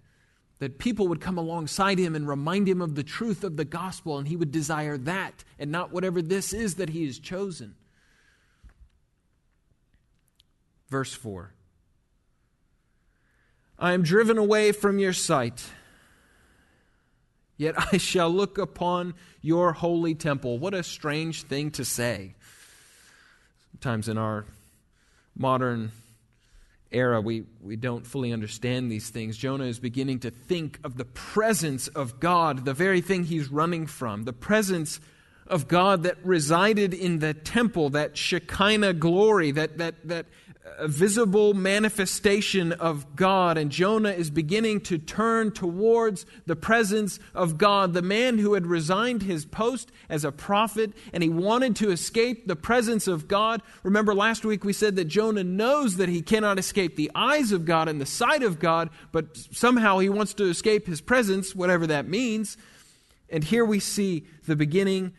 that 0.60 0.80
people 0.80 1.08
would 1.08 1.22
come 1.22 1.38
alongside 1.38 2.00
him 2.00 2.16
and 2.16 2.28
remind 2.28 2.68
him 2.68 2.82
of 2.82 2.96
the 2.96 3.04
truth 3.04 3.44
of 3.44 3.58
the 3.58 3.66
gospel, 3.66 4.18
and 4.18 4.28
he 4.28 4.36
would 4.36 4.52
desire 4.52 4.98
that 4.98 5.44
and 5.60 5.72
not 5.72 5.92
whatever 5.92 6.22
this 6.22 6.52
is 6.52 6.76
that 6.76 6.90
he 6.90 7.06
has 7.06 7.20
chosen. 7.20 7.76
Verse 10.90 11.14
4 11.14 11.54
I 13.80 13.94
am 13.94 14.02
driven 14.02 14.38
away 14.38 14.72
from 14.72 14.98
your 14.98 15.14
sight, 15.14 15.70
yet 17.58 17.76
I 17.94 17.98
shall 17.98 18.30
look 18.30 18.58
upon 18.58 19.14
your 19.42 19.74
holy 19.74 20.16
temple. 20.16 20.60
What 20.60 20.74
a 20.74 20.84
strange 20.84 21.44
thing 21.44 21.72
to 21.72 21.86
say. 21.86 22.36
Sometimes 23.74 24.08
in 24.08 24.18
our 24.18 24.46
modern 25.36 25.92
era, 26.92 27.22
we, 27.22 27.44
we 27.62 27.76
don't 27.76 28.06
fully 28.06 28.32
understand 28.32 28.92
these 28.92 29.10
things. 29.10 29.38
Jonah 29.38 29.66
is 29.66 29.80
beginning 29.80 30.20
to 30.20 30.32
think 30.32 30.80
of 30.84 30.98
the 30.98 31.06
presence 31.06 31.88
of 31.90 32.20
God, 32.20 32.66
the 32.66 32.74
very 32.74 33.02
thing 33.02 33.24
he's 33.24 33.50
running 33.50 33.88
from, 33.88 34.24
the 34.24 34.34
presence 34.34 35.00
of 35.48 35.68
God 35.68 36.04
that 36.04 36.18
resided 36.24 36.94
in 36.94 37.20
the 37.20 37.34
temple, 37.34 37.92
that 37.92 38.18
Shekinah 38.18 38.94
glory, 38.94 39.52
that, 39.52 39.78
that, 39.78 39.96
that 40.08 40.26
a 40.78 40.88
visible 40.88 41.54
manifestation 41.54 42.72
of 42.72 43.16
God, 43.16 43.58
and 43.58 43.72
Jonah 43.72 44.12
is 44.12 44.30
beginning 44.30 44.82
to 44.82 44.98
turn 44.98 45.52
towards 45.52 46.26
the 46.46 46.56
presence 46.56 47.20
of 47.34 47.58
God. 47.58 47.94
The 47.94 48.02
man 48.02 48.38
who 48.38 48.54
had 48.54 48.68
resigned 48.68 49.24
his 49.24 49.46
post 49.46 49.91
as 50.10 50.24
a 50.24 50.32
prophet 50.32 50.94
and 51.13 51.24
he 51.24 51.30
wanted 51.30 51.76
to 51.78 51.91
escape 51.91 52.48
the 52.48 52.56
presence 52.56 53.08
of 53.08 53.28
God. 53.28 53.62
Remember, 53.84 54.13
last 54.13 54.46
week 54.46 54.63
we 54.63 54.74
said 54.74 54.96
that 54.96 55.06
Jonah 55.06 55.44
knows 55.44 55.98
that 55.98 56.10
he 56.10 56.22
cannot 56.22 56.60
escape 56.60 56.96
the 56.96 57.12
eyes 57.15 57.52
of 57.52 57.65
God 57.65 57.88
and 57.88 58.00
the 58.00 58.06
sight 58.06 58.44
of 58.44 58.60
God, 58.60 58.89
but 59.12 59.36
somehow 59.38 60.00
he 60.00 60.10
wants 60.10 60.34
to 60.36 60.46
escape 60.46 60.88
his 60.88 61.02
presence, 61.02 61.56
whatever 61.56 61.88
that 61.88 62.08
means. 62.08 62.58
And 63.30 63.44
here 63.44 63.65
we 63.65 63.80
see 63.80 64.26
the 64.46 64.56
beginning 64.56 65.13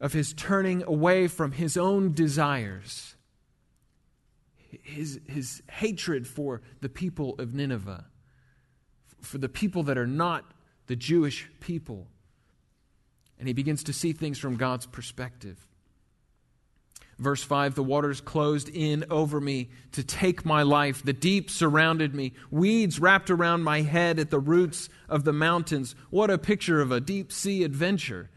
of 0.00 0.12
his 0.12 0.32
turning 0.32 0.82
away 0.84 1.26
from 1.26 1.52
his 1.52 1.76
own 1.76 2.12
desires 2.12 3.16
his, 4.82 5.20
his 5.28 5.62
hatred 5.70 6.26
for 6.26 6.62
the 6.80 6.88
people 6.88 7.34
of 7.38 7.54
Nineveh, 7.54 8.04
for 9.20 9.38
the 9.38 9.48
people 9.48 9.82
that 9.84 9.98
are 9.98 10.06
not 10.06 10.44
the 10.86 10.96
Jewish 10.96 11.48
people. 11.60 12.06
And 13.38 13.46
he 13.46 13.54
begins 13.54 13.84
to 13.84 13.92
see 13.92 14.12
things 14.12 14.38
from 14.38 14.56
God's 14.56 14.86
perspective. 14.86 15.68
Verse 17.18 17.42
5 17.42 17.74
The 17.74 17.82
waters 17.82 18.20
closed 18.20 18.68
in 18.68 19.04
over 19.10 19.40
me 19.40 19.70
to 19.92 20.04
take 20.04 20.44
my 20.44 20.62
life. 20.62 21.02
The 21.02 21.12
deep 21.12 21.50
surrounded 21.50 22.14
me. 22.14 22.32
Weeds 22.50 23.00
wrapped 23.00 23.30
around 23.30 23.64
my 23.64 23.82
head 23.82 24.18
at 24.18 24.30
the 24.30 24.38
roots 24.38 24.88
of 25.08 25.24
the 25.24 25.32
mountains. 25.32 25.94
What 26.10 26.30
a 26.30 26.38
picture 26.38 26.80
of 26.80 26.92
a 26.92 27.00
deep 27.00 27.32
sea 27.32 27.64
adventure. 27.64 28.30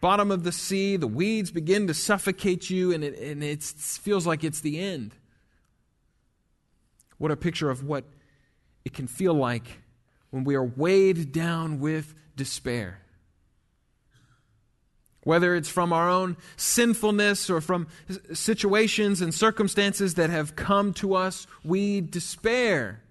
Bottom 0.00 0.30
of 0.30 0.44
the 0.44 0.52
sea, 0.52 0.96
the 0.96 1.08
weeds 1.08 1.50
begin 1.50 1.88
to 1.88 1.94
suffocate 1.94 2.70
you, 2.70 2.92
and 2.92 3.02
it, 3.02 3.18
and 3.18 3.42
it 3.42 3.64
feels 3.64 4.26
like 4.26 4.44
it's 4.44 4.60
the 4.60 4.78
end. 4.78 5.16
What 7.18 7.30
a 7.30 7.36
picture 7.36 7.70
of 7.70 7.84
what 7.84 8.04
it 8.84 8.94
can 8.94 9.06
feel 9.06 9.34
like 9.34 9.82
when 10.30 10.44
we 10.44 10.54
are 10.54 10.64
weighed 10.64 11.32
down 11.32 11.80
with 11.80 12.14
despair. 12.36 13.00
Whether 15.24 15.54
it's 15.54 15.68
from 15.68 15.92
our 15.92 16.08
own 16.08 16.36
sinfulness 16.56 17.50
or 17.50 17.60
from 17.60 17.88
situations 18.32 19.20
and 19.20 19.34
circumstances 19.34 20.14
that 20.14 20.30
have 20.30 20.56
come 20.56 20.94
to 20.94 21.14
us, 21.14 21.46
we 21.64 22.00
despair. 22.00 23.02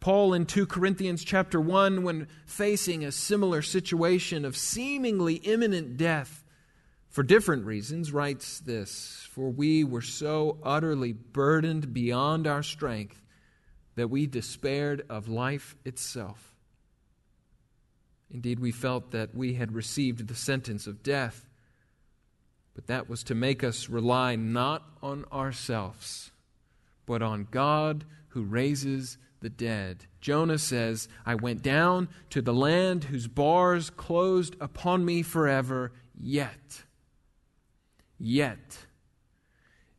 Paul 0.00 0.34
in 0.34 0.46
2 0.46 0.66
Corinthians 0.66 1.22
chapter 1.22 1.60
1 1.60 2.02
when 2.02 2.26
facing 2.44 3.04
a 3.04 3.12
similar 3.12 3.62
situation 3.62 4.44
of 4.44 4.56
seemingly 4.56 5.34
imminent 5.34 5.96
death 5.96 6.41
for 7.12 7.22
different 7.22 7.66
reasons, 7.66 8.10
writes 8.10 8.58
this 8.60 9.28
For 9.30 9.50
we 9.50 9.84
were 9.84 10.00
so 10.00 10.58
utterly 10.62 11.12
burdened 11.12 11.92
beyond 11.92 12.46
our 12.46 12.62
strength 12.62 13.22
that 13.96 14.08
we 14.08 14.26
despaired 14.26 15.04
of 15.10 15.28
life 15.28 15.76
itself. 15.84 16.54
Indeed, 18.30 18.60
we 18.60 18.72
felt 18.72 19.10
that 19.10 19.34
we 19.34 19.54
had 19.54 19.74
received 19.74 20.26
the 20.26 20.34
sentence 20.34 20.86
of 20.86 21.02
death, 21.02 21.50
but 22.74 22.86
that 22.86 23.10
was 23.10 23.22
to 23.24 23.34
make 23.34 23.62
us 23.62 23.90
rely 23.90 24.34
not 24.34 24.82
on 25.02 25.26
ourselves, 25.30 26.30
but 27.04 27.20
on 27.20 27.46
God 27.50 28.06
who 28.28 28.42
raises 28.42 29.18
the 29.40 29.50
dead. 29.50 30.06
Jonah 30.22 30.56
says, 30.56 31.08
I 31.26 31.34
went 31.34 31.62
down 31.62 32.08
to 32.30 32.40
the 32.40 32.54
land 32.54 33.04
whose 33.04 33.28
bars 33.28 33.90
closed 33.90 34.56
upon 34.62 35.04
me 35.04 35.20
forever, 35.20 35.92
yet 36.18 36.84
yet. 38.22 38.78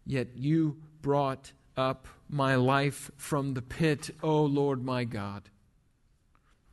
Yet 0.06 0.30
you 0.36 0.78
brought 1.02 1.52
up 1.76 2.08
my 2.30 2.56
life 2.56 3.12
from 3.18 3.54
the 3.54 3.62
pit, 3.62 4.10
O 4.24 4.44
Lord 4.44 4.84
my 4.84 5.04
God. 5.04 5.50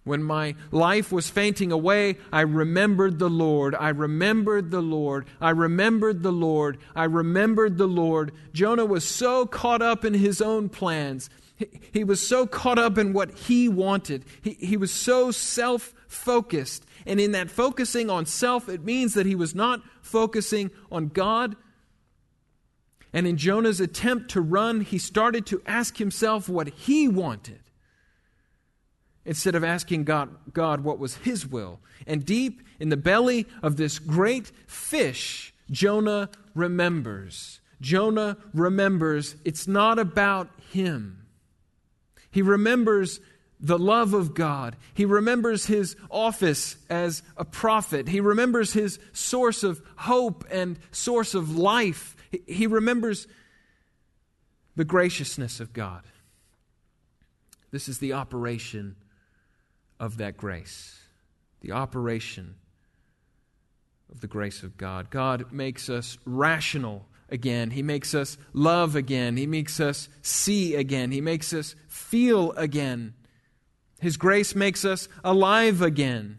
When 0.04 0.22
my 0.22 0.54
life 0.70 1.12
was 1.12 1.28
fainting 1.28 1.70
away, 1.70 2.16
I 2.32 2.40
remembered 2.40 3.18
the 3.18 3.28
Lord. 3.28 3.74
I 3.74 3.90
remembered 3.90 4.70
the 4.70 4.80
Lord. 4.80 5.26
I 5.40 5.50
remembered 5.50 6.22
the 6.22 6.32
Lord. 6.32 6.78
I 6.96 7.04
remembered 7.04 7.76
the 7.76 7.86
Lord. 7.86 8.32
Jonah 8.52 8.86
was 8.86 9.04
so 9.04 9.44
caught 9.44 9.82
up 9.82 10.04
in 10.04 10.14
his 10.14 10.40
own 10.40 10.70
plans. 10.70 11.28
He, 11.56 11.68
he 11.92 12.04
was 12.04 12.26
so 12.26 12.46
caught 12.46 12.78
up 12.78 12.96
in 12.96 13.12
what 13.12 13.30
he 13.32 13.68
wanted. 13.68 14.24
He, 14.40 14.52
he 14.54 14.76
was 14.78 14.90
so 14.90 15.30
self 15.30 15.92
focused. 16.10 16.84
And 17.06 17.20
in 17.20 17.32
that 17.32 17.50
focusing 17.50 18.10
on 18.10 18.26
self, 18.26 18.68
it 18.68 18.84
means 18.84 19.14
that 19.14 19.26
he 19.26 19.34
was 19.34 19.54
not 19.54 19.80
focusing 20.02 20.70
on 20.90 21.08
God. 21.08 21.56
And 23.12 23.26
in 23.26 23.36
Jonah's 23.36 23.80
attempt 23.80 24.30
to 24.32 24.40
run, 24.40 24.80
he 24.82 24.98
started 24.98 25.46
to 25.46 25.62
ask 25.66 25.96
himself 25.96 26.48
what 26.48 26.68
he 26.68 27.08
wanted 27.08 27.60
instead 29.24 29.54
of 29.54 29.62
asking 29.62 30.04
God, 30.04 30.30
God 30.52 30.82
what 30.82 30.98
was 30.98 31.16
his 31.16 31.46
will. 31.46 31.80
And 32.06 32.24
deep 32.24 32.62
in 32.78 32.88
the 32.88 32.96
belly 32.96 33.46
of 33.62 33.76
this 33.76 33.98
great 33.98 34.50
fish, 34.66 35.54
Jonah 35.70 36.30
remembers. 36.54 37.60
Jonah 37.80 38.36
remembers 38.52 39.36
it's 39.44 39.68
not 39.68 39.98
about 39.98 40.48
him. 40.72 41.26
He 42.30 42.42
remembers 42.42 43.20
the 43.60 43.78
love 43.78 44.14
of 44.14 44.34
God. 44.34 44.76
He 44.94 45.04
remembers 45.04 45.66
his 45.66 45.94
office 46.10 46.76
as 46.88 47.22
a 47.36 47.44
prophet. 47.44 48.08
He 48.08 48.20
remembers 48.20 48.72
his 48.72 48.98
source 49.12 49.62
of 49.62 49.82
hope 49.96 50.44
and 50.50 50.78
source 50.90 51.34
of 51.34 51.56
life. 51.56 52.16
He 52.46 52.66
remembers 52.66 53.26
the 54.76 54.84
graciousness 54.84 55.60
of 55.60 55.72
God. 55.72 56.02
This 57.70 57.88
is 57.88 57.98
the 57.98 58.14
operation 58.14 58.96
of 59.98 60.16
that 60.16 60.36
grace. 60.36 60.98
The 61.60 61.72
operation 61.72 62.56
of 64.10 64.20
the 64.20 64.26
grace 64.26 64.62
of 64.62 64.76
God. 64.76 65.10
God 65.10 65.52
makes 65.52 65.90
us 65.90 66.18
rational 66.24 67.06
again. 67.28 67.70
He 67.70 67.82
makes 67.82 68.14
us 68.14 68.38
love 68.52 68.96
again. 68.96 69.36
He 69.36 69.46
makes 69.46 69.78
us 69.78 70.08
see 70.22 70.74
again. 70.74 71.12
He 71.12 71.20
makes 71.20 71.52
us 71.52 71.76
feel 71.86 72.52
again. 72.52 73.14
His 74.00 74.16
grace 74.16 74.54
makes 74.54 74.84
us 74.84 75.08
alive 75.22 75.82
again. 75.82 76.38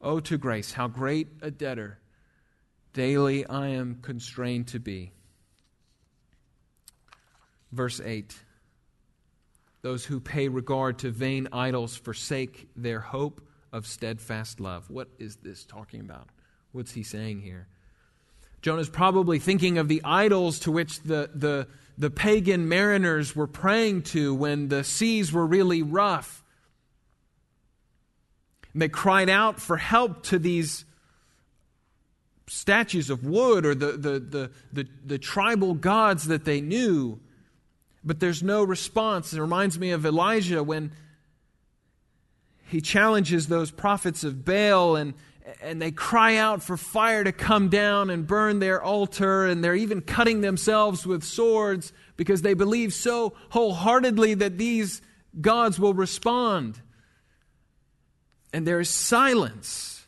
Oh, 0.00 0.18
to 0.20 0.38
grace, 0.38 0.72
how 0.72 0.88
great 0.88 1.28
a 1.42 1.50
debtor 1.50 1.98
daily 2.92 3.44
I 3.46 3.68
am 3.68 3.98
constrained 4.00 4.68
to 4.68 4.80
be. 4.80 5.12
Verse 7.70 8.00
8 8.00 8.34
Those 9.82 10.06
who 10.06 10.18
pay 10.18 10.48
regard 10.48 10.98
to 11.00 11.10
vain 11.10 11.48
idols 11.52 11.96
forsake 11.96 12.70
their 12.74 13.00
hope 13.00 13.46
of 13.70 13.86
steadfast 13.86 14.58
love. 14.58 14.88
What 14.88 15.08
is 15.18 15.36
this 15.36 15.66
talking 15.66 16.00
about? 16.00 16.28
What's 16.72 16.92
he 16.92 17.02
saying 17.02 17.42
here? 17.42 17.68
Jonah's 18.66 18.90
probably 18.90 19.38
thinking 19.38 19.78
of 19.78 19.86
the 19.86 20.02
idols 20.02 20.58
to 20.58 20.72
which 20.72 21.00
the, 21.02 21.30
the, 21.32 21.68
the 21.96 22.10
pagan 22.10 22.68
mariners 22.68 23.36
were 23.36 23.46
praying 23.46 24.02
to 24.02 24.34
when 24.34 24.66
the 24.66 24.82
seas 24.82 25.32
were 25.32 25.46
really 25.46 25.84
rough. 25.84 26.42
And 28.72 28.82
they 28.82 28.88
cried 28.88 29.30
out 29.30 29.60
for 29.60 29.76
help 29.76 30.24
to 30.24 30.40
these 30.40 30.84
statues 32.48 33.08
of 33.08 33.24
wood 33.24 33.64
or 33.64 33.76
the, 33.76 33.92
the, 33.92 34.18
the, 34.18 34.50
the, 34.72 34.88
the 35.04 35.18
tribal 35.18 35.74
gods 35.74 36.26
that 36.26 36.44
they 36.44 36.60
knew. 36.60 37.20
But 38.02 38.18
there's 38.18 38.42
no 38.42 38.64
response. 38.64 39.32
It 39.32 39.40
reminds 39.40 39.78
me 39.78 39.92
of 39.92 40.04
Elijah 40.04 40.64
when 40.64 40.90
he 42.66 42.80
challenges 42.80 43.46
those 43.46 43.70
prophets 43.70 44.24
of 44.24 44.44
Baal 44.44 44.96
and, 44.96 45.14
and 45.62 45.80
they 45.80 45.92
cry 45.92 46.36
out 46.36 46.62
for 46.62 46.76
fire 46.76 47.22
to 47.22 47.32
come 47.32 47.68
down 47.68 48.10
and 48.10 48.26
burn 48.26 48.58
their 48.58 48.82
altar, 48.82 49.46
and 49.46 49.62
they're 49.62 49.76
even 49.76 50.00
cutting 50.00 50.40
themselves 50.40 51.06
with 51.06 51.22
swords 51.22 51.92
because 52.16 52.42
they 52.42 52.54
believe 52.54 52.92
so 52.92 53.34
wholeheartedly 53.50 54.34
that 54.34 54.58
these 54.58 55.00
gods 55.40 55.78
will 55.78 55.94
respond. 55.94 56.80
And 58.52 58.66
there 58.66 58.80
is 58.80 58.90
silence. 58.90 60.06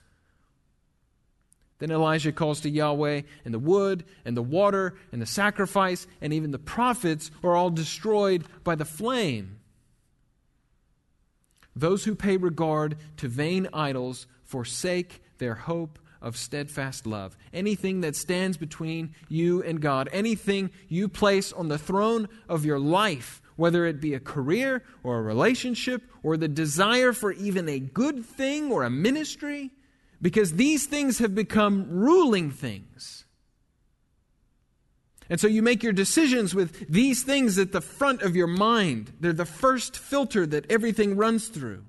Then 1.79 1.93
Elijah 1.93 2.33
calls 2.33 2.61
to 2.63 2.71
Yahweh, 2.71 3.23
and 3.45 3.55
the 3.55 3.59
wood, 3.61 4.05
and 4.25 4.37
the 4.37 4.43
water, 4.43 4.97
and 5.13 5.23
the 5.23 5.27
sacrifice, 5.27 6.09
and 6.21 6.33
even 6.33 6.51
the 6.51 6.59
prophets 6.59 7.31
are 7.45 7.55
all 7.55 7.71
destroyed 7.71 8.45
by 8.65 8.75
the 8.75 8.85
flame. 8.85 9.58
Those 11.79 12.05
who 12.05 12.17
pay 12.17 12.37
regard 12.37 12.97
to 13.19 13.29
vain 13.29 13.69
idols 13.73 14.27
forsake 14.43 15.23
their 15.39 15.55
hope 15.55 16.01
of 16.21 16.37
steadfast 16.37 17.07
love. 17.07 17.37
Anything 17.53 18.01
that 18.01 18.17
stands 18.17 18.57
between 18.57 19.15
you 19.29 19.63
and 19.63 19.81
God, 19.81 20.09
anything 20.13 20.71
you 20.89 21.09
place 21.09 21.53
on 21.53 21.69
the 21.69 21.79
throne 21.79 22.29
of 22.49 22.65
your 22.65 22.81
life, 22.81 23.41
whether 23.55 23.87
it 23.87 24.01
be 24.01 24.15
a 24.15 24.21
career 24.21 24.83
or 25.05 25.19
a 25.19 25.23
relationship 25.23 26.03
or 26.25 26.37
the 26.37 26.49
desire 26.49 27.13
for 27.13 27.31
even 27.31 27.69
a 27.69 27.79
good 27.79 28.25
thing 28.25 28.73
or 28.73 28.83
a 28.83 28.91
ministry, 28.91 29.71
because 30.21 30.55
these 30.55 30.87
things 30.87 31.21
have 31.21 31.37
become 31.37 31.89
ruling 31.89 32.51
things. 32.51 33.25
And 35.31 35.39
so 35.39 35.47
you 35.47 35.63
make 35.63 35.83
your 35.83 35.93
decisions 35.93 36.55
with 36.55 36.89
these 36.89 37.23
things 37.23 37.59
at 37.59 37.73
the 37.73 37.81
front 37.81 38.23
of 38.23 38.35
your 38.35 38.47
mind. 38.47 39.13
They're 39.21 39.33
the 39.33 39.45
first 39.45 39.97
filter 39.97 40.47
that 40.47 40.71
everything 40.71 41.17
runs 41.17 41.49
through. 41.49 41.85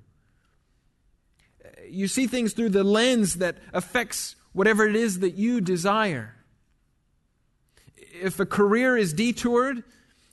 You 1.88 2.06
see 2.06 2.26
things 2.26 2.52
through 2.52 2.68
the 2.70 2.84
lens 2.84 3.36
that 3.36 3.58
affects 3.72 4.36
whatever 4.52 4.86
it 4.86 4.94
is 4.96 5.20
that 5.20 5.34
you 5.34 5.60
desire. 5.60 6.34
If 7.96 8.38
a 8.40 8.46
career 8.46 8.96
is 8.96 9.12
detoured 9.12 9.82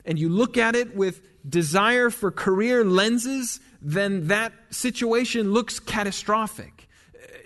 and 0.04 0.18
you 0.18 0.28
look 0.28 0.58
at 0.58 0.76
it 0.76 0.94
with 0.94 1.22
desire 1.48 2.10
for 2.10 2.30
career 2.30 2.84
lenses, 2.84 3.60
then 3.80 4.28
that 4.28 4.52
situation 4.70 5.52
looks 5.52 5.80
catastrophic. 5.80 6.88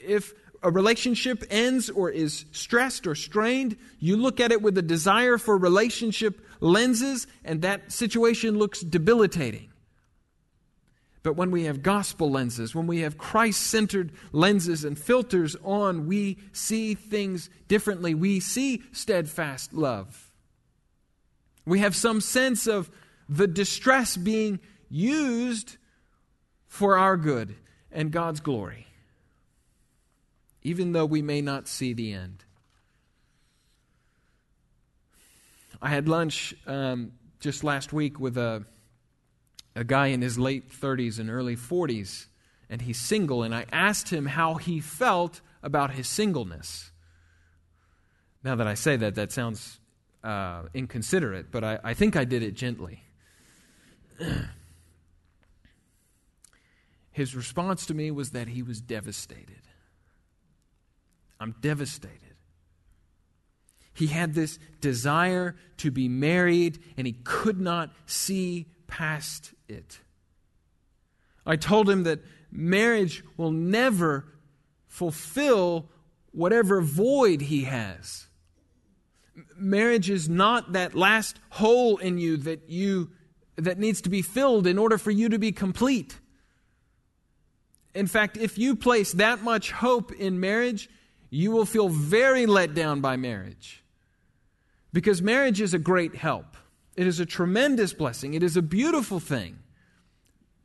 If 0.05 0.35
a 0.63 0.71
relationship 0.71 1.45
ends 1.51 1.91
or 1.91 2.11
is 2.11 2.45
stressed 2.53 3.07
or 3.07 3.15
strained, 3.15 3.77
you 3.99 4.17
look 4.17 4.41
at 4.41 4.53
it 4.53 4.63
with 4.63 4.79
a 4.79 4.83
desire 4.83 5.39
for 5.39 5.57
relationship 5.57 6.41
lenses, 6.61 7.27
and 7.45 7.63
that 7.63 7.91
situation 7.91 8.59
looks 8.59 8.81
debilitating. 8.81 9.69
But 11.25 11.35
when 11.35 11.51
we 11.51 11.65
have 11.65 11.83
gospel 11.83 12.31
lenses, 12.31 12.75
when 12.75 12.87
we 12.87 13.01
have 13.01 13.19
Christ 13.19 13.61
centered 13.61 14.13
lenses 14.33 14.85
and 14.85 14.99
filters 14.99 15.57
on, 15.63 16.07
we 16.07 16.39
see 16.53 16.95
things 16.95 17.49
differently. 17.69 18.15
We 18.15 18.41
see 18.41 18.83
steadfast 18.93 19.73
love. 19.73 20.31
We 21.65 21.79
have 21.79 21.95
some 21.95 22.21
sense 22.21 22.67
of 22.67 22.91
the 23.29 23.47
distress 23.47 24.17
being 24.17 24.59
used 24.91 25.77
for 26.67 26.97
our 26.97 27.17
good 27.17 27.55
and 27.93 28.11
God's 28.11 28.41
glory 28.41 28.87
even 30.63 30.93
though 30.93 31.07
we 31.07 31.23
may 31.23 31.41
not 31.41 31.69
see 31.69 31.93
the 31.93 32.13
end. 32.13 32.45
I 35.81 35.89
had 35.89 36.09
lunch 36.09 36.55
um, 36.67 37.13
just 37.41 37.65
last 37.65 37.93
week 37.93 38.21
with 38.21 38.39
a, 38.39 38.65
a 39.75 39.83
guy 39.85 40.09
in 40.09 40.23
his 40.23 40.39
late 40.39 40.71
30s 40.71 41.19
and 41.19 41.29
early 41.29 41.57
40s, 41.57 42.27
and 42.71 42.83
he's 42.83 43.01
single, 43.01 43.43
and 43.43 43.55
I 43.55 43.67
asked 43.73 44.11
him 44.11 44.27
how 44.27 44.55
he 44.55 44.81
felt 44.81 45.41
about 45.63 45.93
his 45.93 46.07
singleness. 46.09 46.93
Now 48.45 48.55
that 48.55 48.67
I 48.67 48.75
say 48.75 48.97
that, 48.97 49.17
that 49.17 49.33
sounds 49.33 49.81
uh, 50.23 50.63
inconsiderate, 50.73 51.51
but 51.51 51.65
I, 51.65 51.79
I 51.83 51.95
think 51.95 52.17
I 52.17 52.25
did 52.25 52.43
it 52.43 52.55
gently. 52.55 53.03
His 57.13 57.37
response 57.37 57.87
to 57.87 57.95
me 57.95 58.11
was 58.11 58.31
that 58.31 58.49
he 58.49 58.63
was 58.63 58.81
devastated. 58.81 59.61
I'm 61.43 61.57
devastated. 61.61 62.37
He 63.93 64.07
had 64.07 64.33
this 64.33 64.61
desire 64.81 65.57
to 65.79 65.91
be 65.91 66.09
married, 66.09 66.79
and 66.97 67.05
he 67.05 67.15
could 67.25 67.61
not 67.61 67.91
see 68.07 68.69
past 68.87 69.53
it. 69.69 69.99
I 71.45 71.57
told 71.57 71.91
him 71.91 72.05
that 72.05 72.21
marriage 72.53 73.25
will 73.37 73.51
never 73.51 74.25
fulfill 74.87 75.89
whatever 76.31 76.81
void 76.81 77.41
he 77.41 77.65
has. 77.65 78.29
Marriage 79.57 80.11
is 80.11 80.29
not 80.29 80.75
that 80.75 80.95
last 80.95 81.41
hole 81.51 81.97
in 81.97 82.19
you 82.19 82.37
that 82.37 82.69
you 82.71 83.11
that 83.57 83.81
needs 83.81 84.01
to 84.03 84.11
be 84.11 84.23
filled 84.23 84.69
in 84.69 84.79
order 84.79 84.97
for 84.97 85.11
you 85.11 85.29
to 85.29 85.41
be 85.41 85.51
complete. 85.51 86.21
In 87.95 88.07
fact, 88.07 88.37
if 88.37 88.59
you 88.59 88.77
place 88.77 89.13
that 89.15 89.43
much 89.43 89.73
hope 89.73 90.13
in 90.13 90.39
marriage, 90.39 90.89
you 91.35 91.51
will 91.51 91.65
feel 91.65 91.89
very 91.89 92.45
let 92.45 92.75
down 92.75 93.01
by 93.01 93.17
marriage. 93.17 93.83
Because 94.93 95.23
marriage 95.23 95.63
is 95.63 95.73
a 95.73 95.79
great 95.79 96.15
help, 96.15 96.59
it 96.95 97.07
is 97.07 97.21
a 97.21 97.27
tremendous 97.27 97.95
blessing, 97.95 98.35
it 98.35 98.43
is 98.43 98.55
a 98.55 98.63
beautiful 98.63 99.19
thing. 99.19 99.59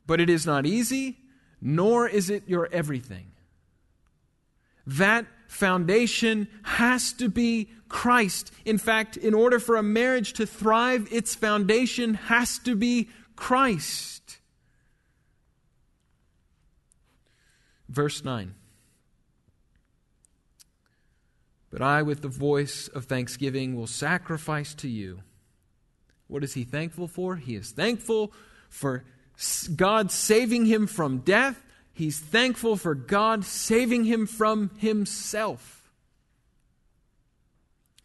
But 0.05 0.19
it 0.19 0.29
is 0.29 0.45
not 0.45 0.65
easy, 0.65 1.19
nor 1.61 2.05
is 2.05 2.29
it 2.29 2.43
your 2.47 2.67
everything. 2.69 3.31
That 4.85 5.25
foundation 5.47 6.49
has 6.63 7.13
to 7.13 7.29
be 7.29 7.69
Christ. 7.87 8.51
In 8.65 8.77
fact, 8.77 9.15
in 9.15 9.33
order 9.33 9.59
for 9.59 9.77
a 9.77 9.83
marriage 9.83 10.33
to 10.33 10.45
thrive, 10.45 11.07
its 11.11 11.33
foundation 11.33 12.15
has 12.15 12.59
to 12.59 12.75
be 12.75 13.07
Christ. 13.37 14.37
Verse 17.87 18.25
9. 18.25 18.53
But 21.69 21.81
I, 21.81 22.01
with 22.01 22.21
the 22.21 22.27
voice 22.27 22.87
of 22.87 23.05
thanksgiving, 23.05 23.75
will 23.75 23.87
sacrifice 23.87 24.73
to 24.75 24.87
you. 24.87 25.21
What 26.27 26.43
is 26.43 26.53
he 26.53 26.63
thankful 26.63 27.07
for? 27.07 27.35
He 27.35 27.55
is 27.55 27.71
thankful 27.71 28.31
for 28.69 29.03
God 29.75 30.11
saving 30.11 30.65
him 30.65 30.87
from 30.87 31.19
death. 31.19 31.63
He's 31.93 32.19
thankful 32.19 32.75
for 32.75 32.95
God 32.95 33.43
saving 33.43 34.05
him 34.05 34.27
from 34.27 34.71
himself. 34.77 35.91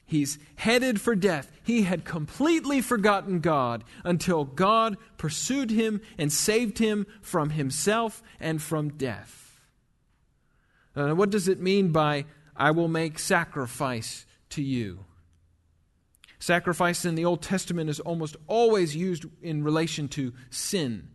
He's 0.04 0.38
headed 0.56 1.00
for 1.00 1.14
death. 1.14 1.50
He 1.64 1.82
had 1.82 2.04
completely 2.04 2.82
forgotten 2.82 3.40
God 3.40 3.82
until 4.04 4.44
God 4.44 4.98
pursued 5.16 5.70
him 5.70 6.02
and 6.18 6.30
saved 6.30 6.78
him 6.78 7.06
from 7.22 7.50
himself 7.50 8.22
and 8.38 8.60
from 8.60 8.90
death. 8.90 9.58
Uh, 10.94 11.14
what 11.14 11.30
does 11.30 11.48
it 11.48 11.60
mean 11.60 11.92
by 11.92 12.26
I 12.56 12.70
will 12.70 12.88
make 12.88 13.18
sacrifice 13.18 14.26
to 14.50 14.62
you. 14.62 15.04
Sacrifice 16.38 17.04
in 17.04 17.14
the 17.14 17.24
Old 17.24 17.40
Testament 17.40 17.88
is 17.88 18.00
almost 18.00 18.36
always 18.48 18.96
used 18.96 19.24
in 19.42 19.62
relation 19.62 20.08
to 20.08 20.32
sin. 20.50 21.08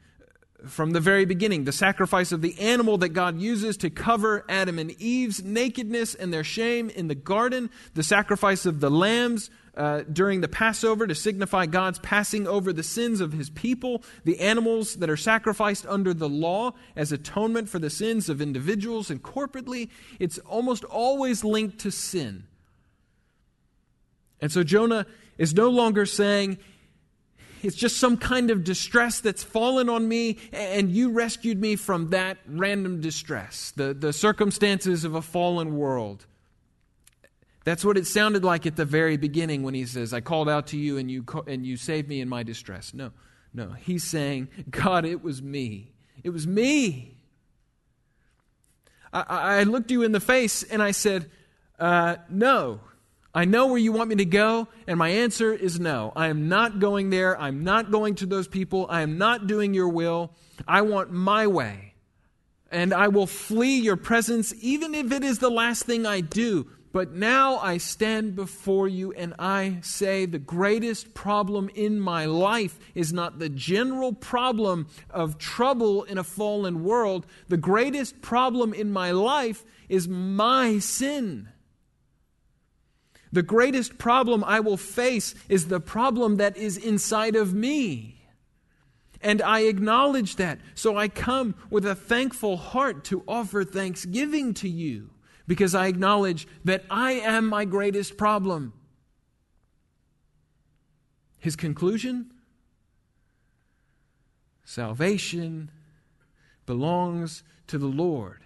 From 0.66 0.92
the 0.92 1.00
very 1.00 1.26
beginning, 1.26 1.66
the 1.66 1.72
sacrifice 1.72 2.32
of 2.32 2.42
the 2.42 2.58
animal 2.60 2.98
that 3.00 3.10
God 3.10 3.40
uses 3.40 3.78
to 3.78 3.90
cover 3.90 4.46
Adam 4.50 4.80
and 4.80 4.92
Eve's 5.00 5.44
nakedness 5.44 6.16
and 6.16 6.34
their 6.34 6.44
shame 6.44 6.90
in 6.90 7.10
the 7.10 7.16
garden, 7.16 7.70
the 7.94 8.04
sacrifice 8.04 8.66
of 8.66 8.80
the 8.80 8.90
lambs 8.90 9.50
uh, 9.78 10.02
during 10.12 10.42
the 10.42 10.48
Passover 10.48 11.06
to 11.06 11.16
signify 11.16 11.68
God's 11.68 12.00
passing 12.00 12.48
over 12.48 12.74
the 12.74 12.84
sins 12.84 13.22
of 13.22 13.32
his 13.32 13.50
people, 13.52 14.04
the 14.26 14.40
animals 14.40 14.96
that 14.96 15.10
are 15.10 15.16
sacrificed 15.16 15.86
under 15.86 16.14
the 16.14 16.28
law 16.28 16.74
as 16.96 17.12
atonement 17.12 17.70
for 17.70 17.78
the 17.78 17.92
sins 17.92 18.28
of 18.28 18.42
individuals 18.42 19.12
and 19.12 19.22
corporately, 19.22 19.90
it's 20.20 20.40
almost 20.40 20.84
always 20.86 21.44
linked 21.44 21.78
to 21.80 21.92
sin. 21.92 22.46
And 24.42 24.52
so 24.52 24.64
Jonah 24.64 25.06
is 25.38 25.54
no 25.54 25.70
longer 25.70 26.06
saying, 26.06 26.58
it's 27.64 27.76
just 27.76 27.98
some 27.98 28.18
kind 28.18 28.50
of 28.52 28.64
distress 28.64 29.20
that's 29.20 29.44
fallen 29.44 29.90
on 29.90 30.08
me, 30.08 30.38
and 30.52 30.92
you 30.92 31.12
rescued 31.12 31.60
me 31.60 31.76
from 31.76 32.10
that 32.10 32.38
random 32.48 33.02
distress, 33.02 33.74
the, 33.76 33.94
the 33.94 34.14
circumstances 34.14 35.04
of 35.04 35.16
a 35.16 35.22
fallen 35.22 35.78
world. 35.78 36.26
That's 37.68 37.84
what 37.84 37.98
it 37.98 38.08
sounded 38.08 38.46
like 38.46 38.66
at 38.66 38.78
the 38.78 38.86
very 38.86 39.18
beginning 39.18 39.62
when 39.62 39.74
he 39.74 39.86
says, 39.86 40.14
I 40.14 40.22
called 40.22 40.48
out 40.48 40.68
to 40.68 40.78
you 40.78 40.98
and 40.98 41.12
you, 41.12 41.26
and 41.48 41.66
you 41.66 41.76
saved 41.76 42.08
me 42.08 42.22
in 42.22 42.30
my 42.30 42.42
distress. 42.42 42.94
No, 42.94 43.12
no. 43.54 43.72
He's 43.72 44.06
saying, 44.06 44.48
God, 44.70 45.04
it 45.04 45.22
was 45.22 45.42
me. 45.42 45.92
It 46.24 46.30
was 46.30 46.48
me. 46.48 47.18
I, 49.12 49.24
I 49.60 49.64
looked 49.64 49.92
you 49.92 50.04
in 50.04 50.14
the 50.14 50.22
face 50.22 50.64
and 50.64 50.82
I 50.82 50.92
said, 50.92 51.30
uh, 51.78 52.16
No, 52.30 52.80
I 53.36 53.44
know 53.44 53.68
where 53.68 53.80
you 53.80 53.92
want 53.92 54.08
me 54.12 54.16
to 54.16 54.26
go, 54.26 54.70
and 54.88 54.98
my 54.98 55.10
answer 55.10 55.52
is 55.52 55.78
no. 55.78 56.14
I 56.16 56.28
am 56.30 56.48
not 56.48 56.80
going 56.80 57.10
there. 57.10 57.38
I'm 57.38 57.66
not 57.66 57.92
going 57.92 58.16
to 58.16 58.26
those 58.26 58.48
people. 58.48 58.88
I 58.90 59.02
am 59.02 59.18
not 59.18 59.46
doing 59.46 59.74
your 59.74 59.90
will. 59.90 60.32
I 60.66 60.84
want 60.84 61.12
my 61.12 61.48
way. 61.48 61.96
And 62.72 62.94
I 62.94 63.10
will 63.10 63.28
flee 63.28 63.80
your 63.80 63.98
presence, 63.98 64.54
even 64.62 64.96
if 64.96 65.12
it 65.12 65.26
is 65.26 65.40
the 65.40 65.52
last 65.52 65.84
thing 65.84 66.06
I 66.06 66.22
do. 66.22 66.70
But 66.98 67.14
now 67.14 67.58
I 67.58 67.78
stand 67.78 68.36
before 68.36 68.88
you 68.88 69.12
and 69.12 69.36
I 69.38 69.78
say 69.84 70.26
the 70.26 70.40
greatest 70.40 71.14
problem 71.14 71.70
in 71.76 72.00
my 72.00 72.26
life 72.26 72.80
is 72.96 73.14
not 73.14 73.38
the 73.38 73.50
general 73.50 74.14
problem 74.14 74.88
of 75.12 75.38
trouble 75.38 76.06
in 76.06 76.18
a 76.18 76.24
fallen 76.24 76.84
world. 76.84 77.28
The 77.50 77.58
greatest 77.58 78.24
problem 78.24 78.74
in 78.74 78.92
my 78.92 79.12
life 79.12 79.64
is 79.88 80.08
my 80.08 80.80
sin. 80.80 81.50
The 83.32 83.44
greatest 83.44 84.00
problem 84.00 84.44
I 84.44 84.60
will 84.60 84.76
face 84.76 85.36
is 85.48 85.68
the 85.68 85.80
problem 85.80 86.38
that 86.38 86.58
is 86.58 86.78
inside 86.78 87.36
of 87.36 87.54
me. 87.54 88.26
And 89.22 89.40
I 89.44 89.60
acknowledge 89.60 90.38
that. 90.38 90.58
So 90.74 90.98
I 90.98 91.10
come 91.10 91.54
with 91.70 91.86
a 91.86 91.94
thankful 91.94 92.58
heart 92.58 93.04
to 93.04 93.24
offer 93.28 93.64
thanksgiving 93.64 94.56
to 94.56 94.68
you 94.68 95.12
because 95.48 95.74
I 95.74 95.88
acknowledge 95.88 96.48
that 96.66 96.84
I 96.90 97.14
am 97.14 97.48
my 97.48 97.66
greatest 97.66 98.18
problem. 98.18 98.74
His 101.40 101.56
conclusion 101.56 102.32
salvation 104.66 105.72
belongs 106.66 107.42
to 107.68 107.78
the 107.78 107.88
Lord. 107.88 108.42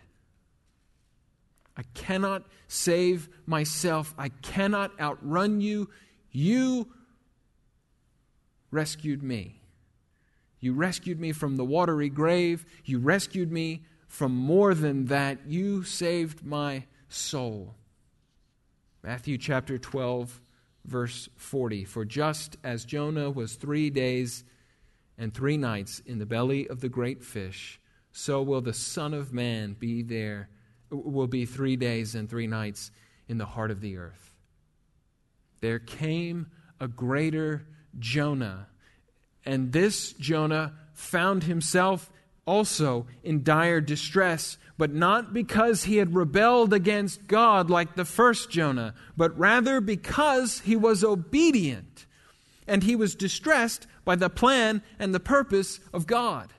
I 1.76 1.84
cannot 1.96 2.44
save 2.68 3.28
myself. 3.48 4.14
I 4.18 4.30
cannot 4.30 4.92
outrun 5.00 5.62
you. 5.62 5.90
You 6.32 6.88
rescued 8.70 9.24
me. 9.24 9.62
You 10.60 10.74
rescued 10.74 11.20
me 11.20 11.32
from 11.32 11.58
the 11.58 11.66
watery 11.66 12.10
grave. 12.10 12.66
You 12.86 13.00
rescued 13.00 13.52
me 13.52 13.84
from 14.08 14.36
more 14.36 14.76
than 14.76 15.06
that. 15.06 15.40
You 15.48 15.84
saved 15.84 16.46
my 16.46 16.84
soul. 17.12 17.76
Matthew 19.04 19.38
chapter 19.38 19.78
12, 19.78 20.42
verse 20.86 21.30
40. 21.36 21.86
For 21.86 22.06
just 22.06 22.58
as 22.64 22.86
Jonah 22.86 23.30
was 23.30 23.56
three 23.56 23.90
days 23.90 24.44
and 25.18 25.34
three 25.34 25.58
nights 25.58 26.02
in 26.06 26.20
the 26.20 26.26
belly 26.26 26.68
of 26.68 26.82
the 26.82 26.90
great 26.90 27.24
fish, 27.24 27.80
so 28.12 28.42
will 28.42 28.62
the 28.62 28.74
Son 28.74 29.14
of 29.14 29.34
Man 29.34 29.74
be 29.74 30.04
there 30.04 30.50
will 30.90 31.28
be 31.28 31.46
three 31.46 31.76
days 31.76 32.16
and 32.16 32.30
three 32.30 32.48
nights 32.48 32.92
in 33.28 33.38
the 33.38 33.46
heart 33.46 33.72
of 33.72 33.82
the 33.82 33.98
earth. 33.98 34.36
There 35.62 35.80
came 35.80 36.48
a 36.80 36.88
greater 36.88 37.66
Jonah, 37.98 38.68
and 39.46 39.72
this 39.72 40.14
Jonah 40.14 40.74
found 40.94 41.44
himself 41.44 42.12
also 42.46 43.06
in 43.24 43.44
dire 43.44 43.82
distress, 43.82 44.58
but 44.78 44.94
not 44.94 45.34
because 45.34 45.84
he 45.84 45.98
had 45.98 46.16
rebelled 46.16 46.74
against 46.74 47.28
God 47.28 47.70
like 47.70 47.96
the 47.96 48.06
first 48.06 48.50
Jonah, 48.50 48.94
but 49.16 49.38
rather 49.38 49.80
because 49.80 50.60
he 50.62 50.76
was 50.76 51.04
obedient 51.04 52.06
and 52.68 52.84
he 52.84 52.96
was 52.96 53.16
distressed 53.16 53.88
by 54.06 54.16
the 54.16 54.30
plan 54.30 54.82
and 54.98 55.14
the 55.14 55.20
purpose 55.20 55.80
of 55.94 56.08
God. 56.08 56.54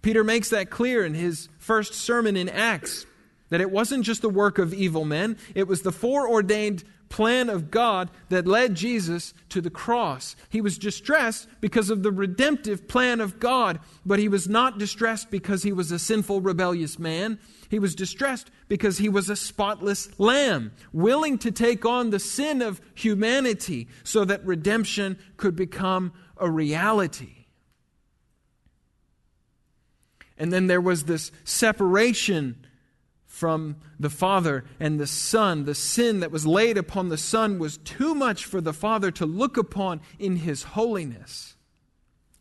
Peter 0.00 0.24
makes 0.24 0.50
that 0.50 0.70
clear 0.70 1.04
in 1.04 1.14
his 1.14 1.48
first 1.58 1.92
sermon 1.92 2.36
in 2.36 2.48
Acts 2.48 3.04
that 3.50 3.60
it 3.60 3.70
wasn't 3.70 4.04
just 4.04 4.22
the 4.22 4.28
work 4.28 4.58
of 4.58 4.74
evil 4.74 5.04
men, 5.04 5.36
it 5.54 5.66
was 5.66 5.82
the 5.82 5.92
foreordained 5.92 6.84
plan 7.08 7.48
of 7.48 7.70
God 7.70 8.10
that 8.28 8.46
led 8.46 8.74
Jesus 8.74 9.34
to 9.48 9.60
the 9.60 9.70
cross. 9.70 10.36
He 10.48 10.60
was 10.60 10.78
distressed 10.78 11.48
because 11.60 11.90
of 11.90 12.02
the 12.02 12.12
redemptive 12.12 12.88
plan 12.88 13.20
of 13.20 13.40
God, 13.40 13.80
but 14.04 14.18
he 14.18 14.28
was 14.28 14.48
not 14.48 14.78
distressed 14.78 15.30
because 15.30 15.62
he 15.62 15.72
was 15.72 15.90
a 15.90 15.98
sinful, 15.98 16.40
rebellious 16.40 16.98
man. 16.98 17.38
He 17.68 17.78
was 17.78 17.94
distressed 17.94 18.50
because 18.68 18.98
he 18.98 19.08
was 19.08 19.28
a 19.28 19.36
spotless 19.36 20.08
lamb, 20.18 20.72
willing 20.92 21.38
to 21.38 21.50
take 21.50 21.84
on 21.84 22.10
the 22.10 22.18
sin 22.18 22.62
of 22.62 22.80
humanity 22.94 23.88
so 24.04 24.24
that 24.24 24.44
redemption 24.44 25.18
could 25.36 25.56
become 25.56 26.12
a 26.38 26.50
reality. 26.50 27.46
And 30.38 30.52
then 30.52 30.68
there 30.68 30.80
was 30.80 31.04
this 31.04 31.32
separation 31.44 32.64
from 33.38 33.76
the 34.00 34.10
Father 34.10 34.64
and 34.80 34.98
the 34.98 35.06
Son. 35.06 35.64
The 35.64 35.74
sin 35.74 36.20
that 36.20 36.32
was 36.32 36.46
laid 36.46 36.76
upon 36.76 37.08
the 37.08 37.16
Son 37.16 37.58
was 37.58 37.78
too 37.78 38.14
much 38.14 38.44
for 38.44 38.60
the 38.60 38.72
Father 38.72 39.10
to 39.12 39.26
look 39.26 39.56
upon 39.56 40.00
in 40.18 40.36
His 40.36 40.62
holiness. 40.64 41.54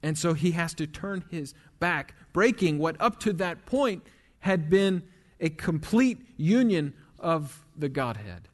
And 0.03 0.17
so 0.17 0.33
he 0.33 0.51
has 0.51 0.73
to 0.75 0.87
turn 0.87 1.25
his 1.29 1.53
back, 1.79 2.15
breaking 2.33 2.79
what 2.79 2.95
up 2.99 3.19
to 3.21 3.33
that 3.33 3.65
point 3.65 4.03
had 4.39 4.69
been 4.69 5.03
a 5.39 5.49
complete 5.49 6.19
union 6.37 6.93
of 7.19 7.65
the 7.75 7.89
Godhead. 7.89 8.47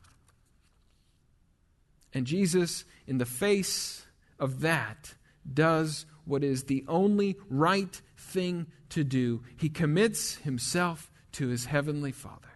And 2.13 2.25
Jesus, 2.25 2.85
in 3.07 3.17
the 3.17 3.25
face 3.25 4.05
of 4.39 4.61
that, 4.61 5.15
does 5.51 6.05
what 6.25 6.43
is 6.43 6.63
the 6.63 6.85
only 6.87 7.37
right 7.49 8.01
thing 8.17 8.67
to 8.89 9.03
do. 9.03 9.43
He 9.57 9.69
commits 9.69 10.35
himself 10.35 11.11
to 11.33 11.47
his 11.49 11.65
heavenly 11.65 12.11
Father. 12.11 12.47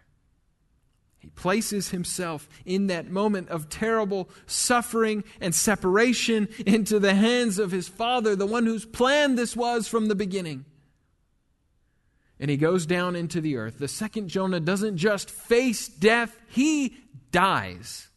He 1.19 1.29
places 1.29 1.89
himself 1.89 2.47
in 2.65 2.87
that 2.87 3.09
moment 3.09 3.49
of 3.49 3.69
terrible 3.69 4.29
suffering 4.45 5.23
and 5.41 5.53
separation 5.53 6.47
into 6.65 6.99
the 6.99 7.15
hands 7.15 7.59
of 7.59 7.71
his 7.71 7.87
Father, 7.87 8.35
the 8.35 8.45
one 8.45 8.65
whose 8.65 8.85
plan 8.85 9.35
this 9.35 9.55
was 9.55 9.87
from 9.87 10.07
the 10.07 10.15
beginning. 10.15 10.65
And 12.39 12.51
he 12.51 12.57
goes 12.57 12.85
down 12.85 13.15
into 13.15 13.41
the 13.41 13.57
earth. 13.57 13.79
The 13.79 13.87
second 13.87 14.29
Jonah 14.29 14.59
doesn't 14.59 14.97
just 14.97 15.29
face 15.29 15.87
death, 15.87 16.37
he 16.49 16.95
dies. 17.31 18.07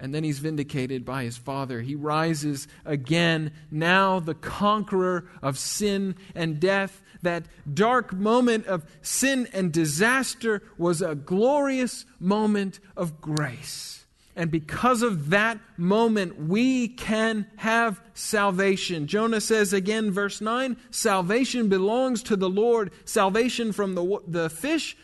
And 0.00 0.14
then 0.14 0.24
he's 0.24 0.38
vindicated 0.38 1.04
by 1.04 1.24
his 1.24 1.36
Father. 1.36 1.82
He 1.82 1.94
rises 1.94 2.66
again, 2.84 3.52
now 3.70 4.18
the 4.18 4.34
conqueror 4.34 5.28
of 5.42 5.58
sin 5.58 6.16
and 6.34 6.58
death. 6.58 7.02
That 7.22 7.44
dark 7.72 8.14
moment 8.14 8.66
of 8.66 8.86
sin 9.02 9.46
and 9.52 9.70
disaster 9.70 10.62
was 10.78 11.02
a 11.02 11.14
glorious 11.14 12.06
moment 12.18 12.80
of 12.96 13.20
grace. 13.20 14.06
And 14.36 14.50
because 14.50 15.02
of 15.02 15.30
that 15.30 15.58
moment, 15.76 16.40
we 16.48 16.88
can 16.88 17.46
have 17.56 18.00
salvation. 18.14 19.06
Jonah 19.06 19.40
says 19.40 19.74
again, 19.74 20.10
verse 20.12 20.40
9 20.40 20.78
salvation 20.90 21.68
belongs 21.68 22.22
to 22.22 22.36
the 22.36 22.48
Lord. 22.48 22.90
Salvation 23.04 23.72
from 23.72 23.94
the, 23.94 24.18
the 24.26 24.48
fish, 24.48 24.96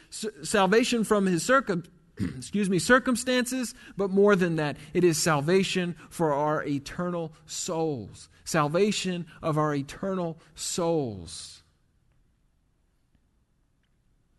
salvation 0.42 1.04
from 1.04 1.26
his 1.26 1.42
circumstances 1.42 1.92
excuse 2.36 2.70
me, 2.70 2.78
circumstances, 2.78 3.74
but 3.96 4.10
more 4.10 4.36
than 4.36 4.56
that, 4.56 4.76
it 4.94 5.04
is 5.04 5.22
salvation 5.22 5.96
for 6.08 6.32
our 6.32 6.64
eternal 6.64 7.32
souls. 7.46 8.28
Salvation 8.44 9.26
of 9.42 9.58
our 9.58 9.74
eternal 9.74 10.38
souls. 10.54 11.62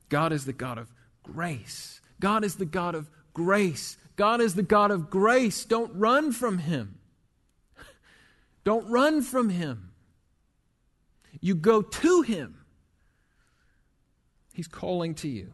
God 0.10 0.32
is 0.32 0.46
the 0.46 0.54
God 0.54 0.78
of 0.78 0.94
grace. 1.24 2.02
God 2.20 2.44
is 2.44 2.56
the 2.56 2.66
God 2.66 2.96
of 2.96 3.10
grace. 3.34 3.98
God 4.16 4.42
is 4.42 4.56
the 4.56 4.64
God 4.64 4.92
of 4.92 5.10
grace. 5.10 5.66
Don't 5.66 5.94
run 5.94 6.32
from 6.32 6.58
Him. 6.58 7.00
Don't 8.64 8.90
run 8.90 9.22
from 9.22 9.50
Him. 9.50 9.92
You 11.42 11.54
go 11.54 11.82
to 11.82 12.22
Him. 12.22 12.56
He's 14.54 14.68
calling 14.68 15.14
to 15.16 15.28
you. 15.28 15.54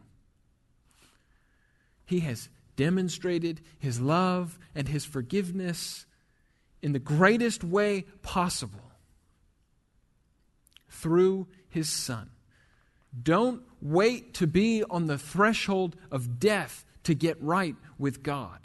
He 2.14 2.20
has 2.20 2.48
demonstrated 2.76 3.60
His 3.76 4.00
love 4.00 4.56
and 4.72 4.86
His 4.86 5.04
forgiveness 5.04 6.06
in 6.80 6.92
the 6.92 7.00
greatest 7.00 7.64
way 7.64 8.02
possible 8.22 8.92
through 10.88 11.48
His 11.68 11.88
Son. 11.88 12.30
Don't 13.20 13.62
wait 13.82 14.32
to 14.34 14.46
be 14.46 14.84
on 14.84 15.08
the 15.08 15.18
threshold 15.18 15.96
of 16.12 16.38
death 16.38 16.84
to 17.02 17.16
get 17.16 17.42
right 17.42 17.74
with 17.98 18.22
God. 18.22 18.60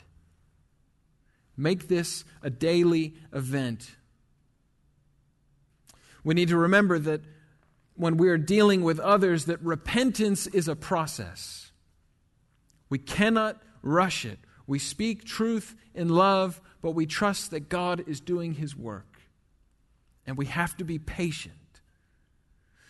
Make 1.58 1.88
this 1.88 2.26
a 2.44 2.52
daily 2.52 3.16
event. 3.34 3.90
We 6.24 6.36
need 6.36 6.50
to 6.50 6.58
remember 6.58 7.00
that 7.00 7.22
when 7.96 8.18
we 8.18 8.30
are 8.30 8.38
dealing 8.38 8.84
with 8.84 9.00
others 9.00 9.46
that 9.46 9.60
repentance 9.62 10.46
is 10.46 10.68
a 10.68 10.76
process. 10.76 11.69
We 12.90 12.98
cannot 12.98 13.62
rush 13.82 14.26
it. 14.26 14.40
We 14.68 14.80
speak 14.80 15.24
truth 15.24 15.76
in 15.94 16.10
love, 16.10 16.62
but 16.82 16.92
we 16.92 17.06
trust 17.06 17.52
that 17.52 17.70
God 17.70 18.04
is 18.08 18.20
doing 18.20 18.54
his 18.54 18.76
work. 18.76 19.22
And 20.26 20.38
we 20.38 20.46
have 20.46 20.78
to 20.78 20.84
be 20.84 21.00
patient. 21.00 21.56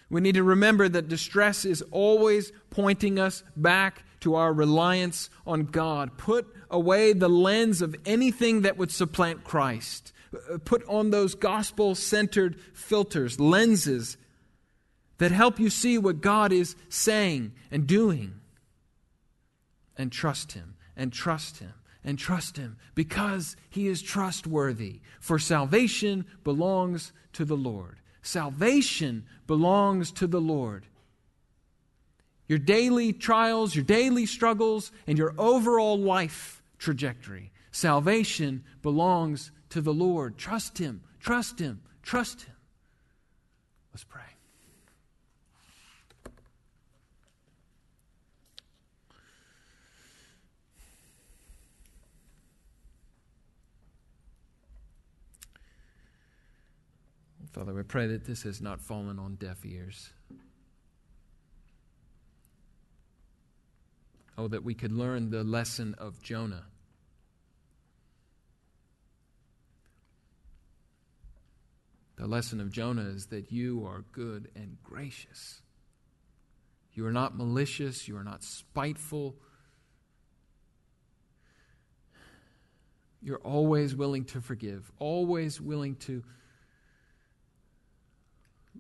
We 0.10 0.22
need 0.22 0.36
to 0.36 0.44
remember 0.44 0.90
that 0.90 1.08
distress 1.08 1.66
is 1.66 1.84
always 1.92 2.52
pointing 2.70 3.20
us 3.20 3.44
back 3.56 4.04
to 4.22 4.36
our 4.36 4.52
reliance 4.52 5.30
on 5.46 5.66
God. 5.66 6.18
Put 6.18 6.48
away 6.70 7.14
the 7.14 7.30
lens 7.30 7.82
of 7.82 7.96
anything 8.06 8.62
that 8.62 8.78
would 8.78 8.92
supplant 8.92 9.44
Christ. 9.44 10.12
Put 10.66 10.84
on 10.88 11.12
those 11.12 11.36
gospel 11.36 11.96
centered 11.96 12.60
filters, 12.74 13.40
lenses 13.40 14.18
that 15.18 15.32
help 15.32 15.60
you 15.60 15.70
see 15.70 15.98
what 15.98 16.22
God 16.22 16.52
is 16.52 16.76
saying 16.90 17.54
and 17.72 17.88
doing. 17.88 18.39
And 20.00 20.14
trust 20.14 20.54
Him, 20.54 20.76
and 20.96 21.12
trust 21.12 21.58
Him, 21.58 21.74
and 22.06 22.18
trust 22.18 22.56
Him 22.56 22.78
because 22.96 23.58
He 23.70 23.88
is 23.88 24.02
trustworthy. 24.02 25.02
For 25.20 25.38
salvation 25.38 26.26
belongs 26.46 27.12
to 27.34 27.44
the 27.44 27.58
Lord. 27.58 27.98
Salvation 28.22 29.26
belongs 29.46 30.12
to 30.14 30.26
the 30.26 30.40
Lord. 30.40 30.86
Your 32.48 32.60
daily 32.60 33.12
trials, 33.12 33.76
your 33.76 33.84
daily 33.84 34.26
struggles, 34.26 34.94
and 35.06 35.18
your 35.18 35.36
overall 35.38 36.00
life 36.00 36.64
trajectory. 36.78 37.52
Salvation 37.72 38.64
belongs 38.82 39.52
to 39.70 39.82
the 39.82 39.94
Lord. 39.94 40.38
Trust 40.38 40.78
Him, 40.78 41.02
trust 41.20 41.60
Him, 41.60 41.82
trust 42.04 42.44
Him. 42.44 42.56
Let's 43.92 44.06
pray. 44.06 44.29
Father, 57.52 57.74
we 57.74 57.84
pray 57.84 58.08
that 58.08 58.26
this 58.26 58.44
has 58.44 58.62
not 58.62 58.80
fallen 58.80 59.18
on 59.18 59.36
deaf 59.36 59.66
ears. 59.66 60.12
Oh, 64.38 64.48
that 64.48 64.64
we 64.64 64.74
could 64.74 64.92
learn 64.92 65.32
the 65.32 65.44
lesson 65.44 65.96
of 65.98 66.22
Jonah. 66.22 66.66
The 72.18 72.28
lesson 72.28 72.60
of 72.60 72.72
Jonah 72.72 73.10
is 73.10 73.28
that 73.28 73.52
you 73.52 73.86
are 73.86 74.04
good 74.12 74.50
and 74.56 74.78
gracious. 74.84 75.62
You 76.94 77.06
are 77.08 77.14
not 77.14 77.36
malicious, 77.36 78.08
you 78.08 78.18
are 78.18 78.24
not 78.24 78.44
spiteful. 78.44 79.36
You're 83.22 83.40
always 83.40 83.96
willing 83.96 84.26
to 84.26 84.42
forgive, 84.42 84.92
always 85.00 85.60
willing 85.60 85.96
to 85.96 86.24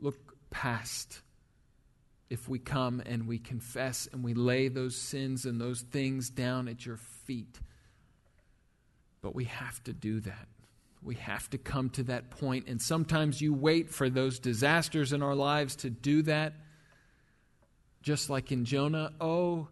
look 0.01 0.35
past 0.49 1.21
if 2.29 2.47
we 2.47 2.59
come 2.59 3.01
and 3.05 3.27
we 3.27 3.39
confess 3.39 4.07
and 4.11 4.23
we 4.23 4.33
lay 4.33 4.67
those 4.67 4.95
sins 4.95 5.45
and 5.45 5.59
those 5.59 5.81
things 5.81 6.29
down 6.29 6.67
at 6.67 6.85
your 6.85 6.97
feet. 6.97 7.59
But 9.21 9.35
we 9.35 9.45
have 9.45 9.83
to 9.85 9.93
do 9.93 10.19
that. 10.21 10.47
We 11.01 11.15
have 11.15 11.49
to 11.51 11.57
come 11.57 11.89
to 11.91 12.03
that 12.03 12.29
point. 12.29 12.67
And 12.67 12.81
sometimes 12.81 13.41
you 13.41 13.53
wait 13.53 13.89
for 13.89 14.09
those 14.09 14.39
disasters 14.39 15.13
in 15.13 15.23
our 15.23 15.35
lives 15.35 15.77
to 15.77 15.89
do 15.89 16.21
that. 16.23 16.53
Just 18.01 18.29
like 18.29 18.51
in 18.51 18.65
Jonah. 18.65 19.11
Oh, 19.19 19.69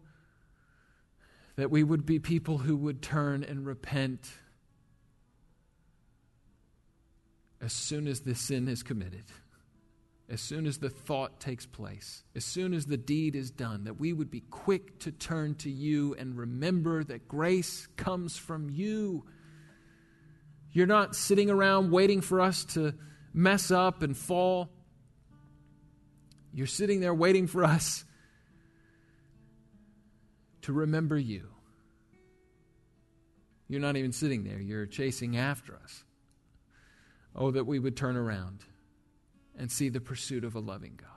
that 1.56 1.70
we 1.70 1.82
would 1.82 2.06
be 2.06 2.18
people 2.18 2.58
who 2.58 2.76
would 2.76 3.02
turn 3.02 3.44
and 3.44 3.66
repent 3.66 4.28
as 7.60 7.72
soon 7.72 8.06
as 8.06 8.20
the 8.20 8.34
sin 8.34 8.68
is 8.68 8.82
committed 8.82 9.24
as 10.30 10.40
soon 10.42 10.66
as 10.66 10.78
the 10.78 10.90
thought 10.90 11.40
takes 11.40 11.64
place, 11.64 12.22
as 12.36 12.44
soon 12.44 12.74
as 12.74 12.84
the 12.86 12.98
deed 12.98 13.34
is 13.34 13.50
done, 13.50 13.84
that 13.84 13.98
we 13.98 14.12
would 14.12 14.30
be 14.30 14.40
quick 14.40 14.98
to 15.00 15.10
turn 15.10 15.54
to 15.54 15.70
you 15.70 16.14
and 16.18 16.36
remember 16.36 17.02
that 17.04 17.26
grace 17.26 17.88
comes 17.96 18.36
from 18.36 18.68
you. 18.68 19.24
You're 20.70 20.86
not 20.86 21.16
sitting 21.16 21.48
around 21.48 21.90
waiting 21.90 22.20
for 22.20 22.42
us 22.42 22.64
to 22.66 22.94
mess 23.32 23.70
up 23.70 24.02
and 24.02 24.14
fall. 24.14 24.68
You're 26.52 26.66
sitting 26.66 27.00
there 27.00 27.14
waiting 27.14 27.46
for 27.46 27.64
us 27.64 28.04
to 30.62 30.74
remember 30.74 31.16
you. 31.16 31.48
You're 33.66 33.80
not 33.80 33.96
even 33.96 34.12
sitting 34.12 34.44
there, 34.44 34.60
you're 34.60 34.86
chasing 34.86 35.38
after 35.38 35.74
us. 35.74 36.04
Oh, 37.34 37.50
that 37.50 37.66
we 37.66 37.78
would 37.78 37.96
turn 37.96 38.16
around 38.16 38.64
and 39.58 39.70
see 39.70 39.88
the 39.88 40.00
pursuit 40.00 40.44
of 40.44 40.54
a 40.54 40.60
loving 40.60 40.94
God. 40.96 41.10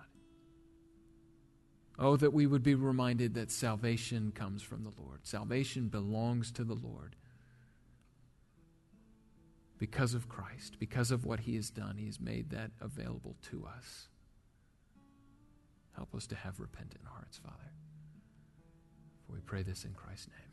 Oh, 2.00 2.18
that 2.18 2.34
we 2.34 2.48
would 2.48 2.64
be 2.64 2.74
reminded 2.74 3.36
that 3.36 3.52
salvation 3.52 4.32
comes 4.34 4.64
from 4.64 4.84
the 4.84 4.92
Lord. 5.02 5.20
Salvation 5.28 5.88
belongs 5.88 6.52
to 6.54 6.64
the 6.64 6.74
Lord. 6.74 7.16
Because 9.78 10.16
of 10.16 10.28
Christ, 10.28 10.78
because 10.80 11.12
of 11.12 11.26
what 11.26 11.42
He 11.42 11.56
has 11.56 11.70
done, 11.70 11.98
He 11.98 12.08
has 12.08 12.20
made 12.20 12.50
that 12.50 12.72
available 12.82 13.36
to 13.52 13.68
us. 13.78 14.08
Help 15.96 16.16
us 16.16 16.26
to 16.28 16.36
have 16.36 16.60
repentant 16.60 17.04
hearts, 17.06 17.38
Father. 17.38 17.72
For 19.26 19.34
we 19.34 19.40
pray 19.42 19.62
this 19.62 19.86
in 19.86 19.94
Christ's 19.94 20.30
name. 20.30 20.51